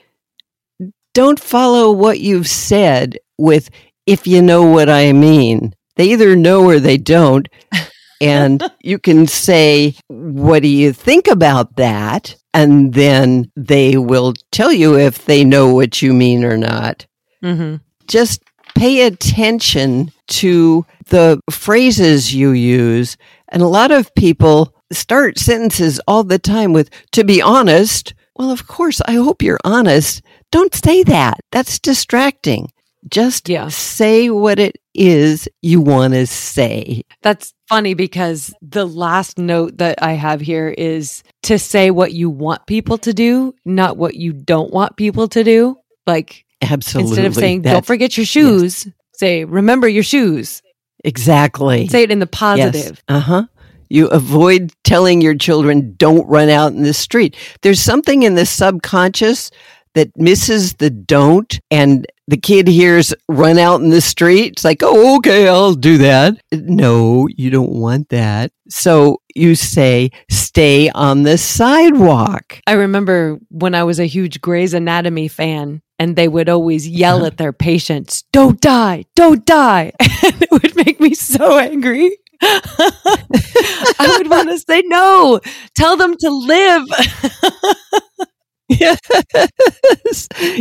don't 1.13 1.39
follow 1.39 1.91
what 1.91 2.19
you've 2.19 2.47
said 2.47 3.19
with 3.37 3.69
if 4.07 4.25
you 4.25 4.41
know 4.41 4.63
what 4.63 4.89
I 4.89 5.11
mean. 5.11 5.75
They 5.97 6.05
either 6.05 6.35
know 6.35 6.65
or 6.65 6.79
they 6.79 6.97
don't. 6.97 7.47
And 8.21 8.61
you 8.81 8.99
can 8.99 9.27
say, 9.27 9.95
What 10.07 10.61
do 10.61 10.67
you 10.67 10.91
think 10.91 11.27
about 11.27 11.77
that? 11.77 12.35
And 12.53 12.93
then 12.93 13.51
they 13.55 13.97
will 13.97 14.33
tell 14.51 14.71
you 14.71 14.97
if 14.97 15.25
they 15.25 15.43
know 15.43 15.73
what 15.73 16.01
you 16.01 16.13
mean 16.13 16.43
or 16.43 16.57
not. 16.57 17.05
Mm-hmm. 17.43 17.77
Just 18.07 18.43
pay 18.75 19.05
attention 19.05 20.11
to 20.27 20.85
the 21.07 21.41
phrases 21.49 22.33
you 22.33 22.51
use. 22.51 23.17
And 23.49 23.61
a 23.61 23.67
lot 23.67 23.91
of 23.91 24.13
people 24.15 24.73
start 24.91 25.37
sentences 25.37 25.99
all 26.07 26.23
the 26.23 26.39
time 26.39 26.73
with, 26.73 26.89
to 27.11 27.23
be 27.23 27.41
honest. 27.41 28.13
Well, 28.35 28.51
of 28.51 28.67
course, 28.67 29.01
I 29.05 29.13
hope 29.13 29.41
you're 29.41 29.59
honest. 29.63 30.21
Don't 30.51 30.73
say 30.73 31.03
that. 31.03 31.39
That's 31.51 31.79
distracting. 31.79 32.71
Just 33.07 33.47
yeah. 33.47 33.69
say 33.69 34.29
what 34.29 34.59
it 34.59 34.77
is 34.93 35.47
you 35.61 35.81
want 35.81 36.13
to 36.13 36.27
say. 36.27 37.03
That's 37.21 37.53
funny 37.69 37.93
because 37.93 38.53
the 38.61 38.85
last 38.85 39.37
note 39.37 39.77
that 39.77 40.01
I 40.01 40.13
have 40.13 40.41
here 40.41 40.69
is 40.77 41.23
to 41.43 41.57
say 41.57 41.91
what 41.91 42.11
you 42.13 42.29
want 42.29 42.65
people 42.65 42.97
to 42.99 43.13
do, 43.13 43.53
not 43.63 43.95
what 43.95 44.15
you 44.15 44.33
don't 44.33 44.73
want 44.73 44.97
people 44.97 45.27
to 45.29 45.43
do. 45.43 45.77
Like 46.07 46.45
Absolutely. 46.61 47.11
instead 47.11 47.25
of 47.25 47.35
saying 47.35 47.61
That- 47.61 47.73
don't 47.73 47.85
forget 47.85 48.17
your 48.17 48.25
shoes, 48.25 48.87
say 49.13 49.45
remember 49.45 49.87
your 49.87 50.03
shoes. 50.03 50.61
Exactly. 51.05 51.87
Say 51.87 52.03
it 52.03 52.11
in 52.11 52.19
the 52.19 52.27
positive. 52.27 53.01
Uh 53.07 53.19
huh. 53.19 53.43
You 53.89 54.07
avoid 54.07 54.71
telling 54.83 55.21
your 55.21 55.35
children, 55.35 55.95
don't 55.97 56.27
run 56.27 56.49
out 56.49 56.73
in 56.73 56.83
the 56.83 56.93
street. 56.93 57.35
There's 57.61 57.79
something 57.79 58.23
in 58.23 58.35
the 58.35 58.45
subconscious 58.45 59.49
that 59.95 60.15
misses 60.15 60.73
the 60.75 60.89
don't, 60.91 61.59
and 61.71 62.05
the 62.29 62.37
kid 62.37 62.67
hears 62.67 63.13
run 63.27 63.57
out 63.57 63.81
in 63.81 63.89
the 63.89 64.01
street. 64.01 64.53
It's 64.53 64.63
like, 64.63 64.83
oh, 64.83 65.17
okay, 65.17 65.47
I'll 65.47 65.73
do 65.73 65.97
that. 65.97 66.37
No, 66.51 67.27
you 67.27 67.49
don't 67.49 67.71
want 67.71 68.09
that. 68.09 68.51
So 68.69 69.21
you 69.35 69.55
say, 69.55 70.11
stay 70.29 70.89
on 70.91 71.23
the 71.23 71.39
sidewalk. 71.39 72.61
I 72.67 72.73
remember 72.73 73.39
when 73.49 73.73
I 73.73 73.83
was 73.83 73.99
a 73.99 74.05
huge 74.05 74.41
Grey's 74.41 74.75
Anatomy 74.75 75.27
fan 75.27 75.81
and 75.97 76.15
they 76.15 76.27
would 76.27 76.49
always 76.49 76.87
yell 76.87 77.25
at 77.25 77.37
their 77.37 77.51
patients, 77.51 78.23
don't 78.31 78.61
die, 78.61 79.05
don't 79.15 79.45
die. 79.45 79.91
And 80.21 80.41
it 80.41 80.51
would 80.51 80.75
make 80.75 80.99
me 80.99 81.13
so 81.15 81.57
angry. 81.57 82.15
I 82.41 84.15
would 84.17 84.29
want 84.29 84.49
to 84.49 84.59
say, 84.59 84.83
no, 84.85 85.39
tell 85.75 85.97
them 85.97 86.15
to 86.17 86.29
live. 86.29 86.83
Yes, 88.69 88.99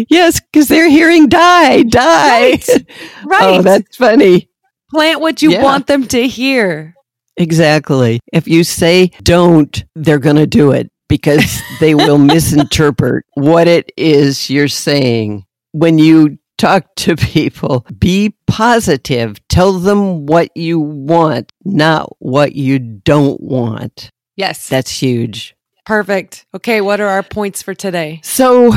yes, 0.09 0.41
because 0.41 0.69
they're 0.69 0.89
hearing 0.89 1.29
die, 1.29 1.83
die. 1.83 2.51
Right. 2.51 2.69
right. 3.25 3.59
Oh, 3.59 3.63
that's 3.63 3.97
funny. 3.97 4.49
Plant 4.91 5.21
what 5.21 5.43
you 5.43 5.51
Yeah. 5.51 5.63
want 5.63 5.87
them 5.87 6.07
to 6.09 6.27
hear. 6.27 6.95
Exactly. 7.37 8.21
If 8.33 8.49
you 8.49 8.65
say 8.65 9.11
don't, 9.23 9.85
they're 9.95 10.19
going 10.19 10.37
to 10.37 10.47
do 10.47 10.73
it 10.73 10.91
because 11.09 11.61
they 11.81 11.95
will 11.95 12.19
misinterpret 12.19 13.25
what 13.35 13.69
it 13.69 13.93
is 13.97 14.51
you're 14.51 14.69
saying. 14.69 15.45
When 15.73 15.99
you 15.99 16.39
talk 16.57 16.87
to 16.97 17.15
people, 17.17 17.87
be 17.99 18.35
positive. 18.47 19.39
Tell 19.49 19.75
them 19.75 20.27
what 20.27 20.51
you 20.57 20.81
want, 20.81 21.53
not 21.65 22.17
what 22.19 22.55
you 22.55 22.79
don't 22.79 23.41
want. 23.41 24.11
Yes. 24.37 24.69
That's 24.69 24.91
huge. 24.91 25.55
Perfect. 25.89 26.45
Okay. 26.55 26.83
What 26.83 27.01
are 27.01 27.09
our 27.09 27.23
points 27.23 27.63
for 27.63 27.73
today? 27.73 28.21
So 28.23 28.75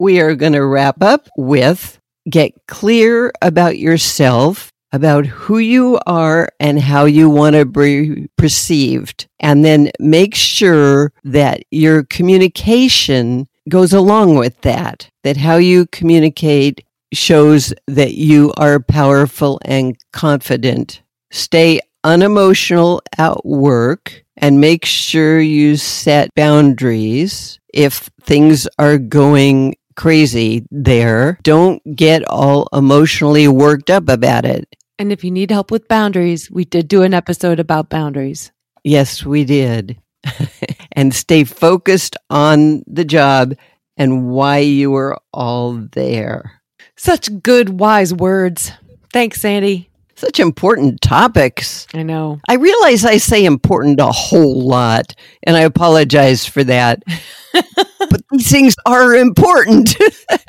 we 0.00 0.20
are 0.20 0.34
going 0.34 0.54
to 0.54 0.66
wrap 0.66 1.04
up 1.04 1.28
with 1.36 2.00
get 2.28 2.52
clear 2.66 3.32
about 3.40 3.78
yourself, 3.78 4.72
about 4.90 5.24
who 5.24 5.58
you 5.58 6.00
are 6.04 6.48
and 6.58 6.80
how 6.80 7.04
you 7.04 7.30
want 7.30 7.54
to 7.54 7.64
be 7.64 8.28
perceived. 8.36 9.28
And 9.38 9.64
then 9.64 9.92
make 10.00 10.34
sure 10.34 11.12
that 11.22 11.62
your 11.70 12.02
communication 12.02 13.46
goes 13.68 13.92
along 13.92 14.34
with 14.34 14.60
that, 14.62 15.08
that 15.22 15.36
how 15.36 15.58
you 15.58 15.86
communicate 15.86 16.84
shows 17.12 17.72
that 17.86 18.14
you 18.14 18.52
are 18.56 18.80
powerful 18.80 19.60
and 19.64 19.96
confident. 20.12 21.02
Stay 21.30 21.78
unemotional 22.02 23.00
at 23.16 23.46
work 23.46 24.24
and 24.38 24.60
make 24.60 24.84
sure 24.84 25.40
you 25.40 25.76
set 25.76 26.34
boundaries 26.34 27.58
if 27.74 28.08
things 28.22 28.66
are 28.78 28.98
going 28.98 29.76
crazy 29.96 30.64
there. 30.70 31.38
Don't 31.42 31.82
get 31.96 32.24
all 32.24 32.68
emotionally 32.72 33.48
worked 33.48 33.90
up 33.90 34.08
about 34.08 34.44
it. 34.44 34.74
And 34.98 35.12
if 35.12 35.22
you 35.24 35.30
need 35.30 35.50
help 35.50 35.70
with 35.70 35.88
boundaries, 35.88 36.50
we 36.50 36.64
did 36.64 36.88
do 36.88 37.02
an 37.02 37.14
episode 37.14 37.60
about 37.60 37.90
boundaries. 37.90 38.50
Yes, 38.84 39.24
we 39.24 39.44
did. 39.44 40.00
and 40.92 41.14
stay 41.14 41.44
focused 41.44 42.16
on 42.30 42.82
the 42.86 43.04
job 43.04 43.54
and 43.96 44.28
why 44.28 44.58
you 44.58 44.94
are 44.94 45.18
all 45.32 45.74
there. 45.74 46.62
Such 46.96 47.42
good, 47.42 47.80
wise 47.80 48.14
words. 48.14 48.72
Thanks, 49.12 49.40
Sandy. 49.40 49.90
Such 50.18 50.40
important 50.40 51.00
topics. 51.00 51.86
I 51.94 52.02
know. 52.02 52.40
I 52.48 52.54
realize 52.54 53.04
I 53.04 53.18
say 53.18 53.44
important 53.44 54.00
a 54.00 54.06
whole 54.06 54.66
lot, 54.66 55.14
and 55.44 55.56
I 55.56 55.60
apologize 55.60 56.44
for 56.44 56.64
that. 56.64 57.04
but 57.52 58.22
these 58.32 58.50
things 58.50 58.74
are 58.84 59.14
important. 59.14 59.96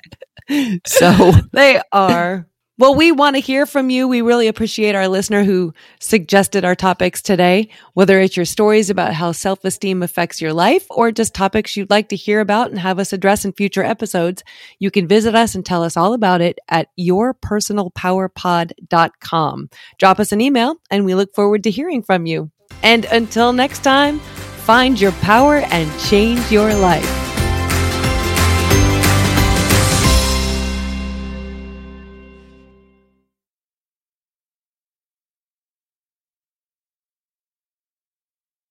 so, 0.88 1.34
They 1.54 1.80
are. 1.92 2.48
Well, 2.80 2.96
we 2.96 3.12
want 3.12 3.36
to 3.36 3.42
hear 3.42 3.66
from 3.66 3.90
you. 3.90 4.08
We 4.08 4.22
really 4.22 4.48
appreciate 4.48 4.96
our 4.96 5.10
listener 5.10 5.44
who 5.44 5.74
suggested 6.00 6.64
our 6.64 6.76
topics 6.76 7.22
today, 7.22 7.68
whether 7.94 8.22
it's 8.22 8.38
your 8.38 8.46
stories 8.46 8.90
about 8.90 9.14
how 9.14 9.34
self 9.34 9.66
esteem 9.66 10.02
affects 10.02 10.40
your 10.40 10.54
life 10.54 10.86
or 10.90 11.12
just 11.12 11.36
topics 11.36 11.76
you'd 11.76 11.90
like 11.90 12.08
to 12.08 12.16
hear 12.16 12.40
about 12.40 12.70
and 12.70 12.80
have 12.80 12.98
us 12.98 13.12
address 13.12 13.44
in 13.44 13.52
future 13.52 13.84
episodes. 13.84 14.46
You 14.80 14.92
can 14.92 15.10
visit 15.10 15.36
us 15.36 15.56
and 15.56 15.66
tell 15.66 15.84
us 15.84 15.98
all 15.98 16.14
about 16.14 16.40
it 16.40 16.58
at 16.70 16.88
yourpersonalpowerpod.com. 16.98 19.70
Drop 19.98 20.20
us 20.22 20.32
an 20.32 20.40
email 20.40 20.76
and 20.90 21.04
we 21.04 21.16
look 21.16 21.36
forward 21.36 21.66
to 21.66 21.72
hearing 21.72 22.02
from 22.02 22.26
you. 22.26 22.50
And 22.82 23.04
until 23.12 23.52
next 23.52 23.84
time, 23.84 24.20
find 24.20 25.02
your 25.02 25.12
power 25.12 25.58
and 25.58 26.00
change 26.00 26.50
your 26.50 26.74
life. 26.74 27.29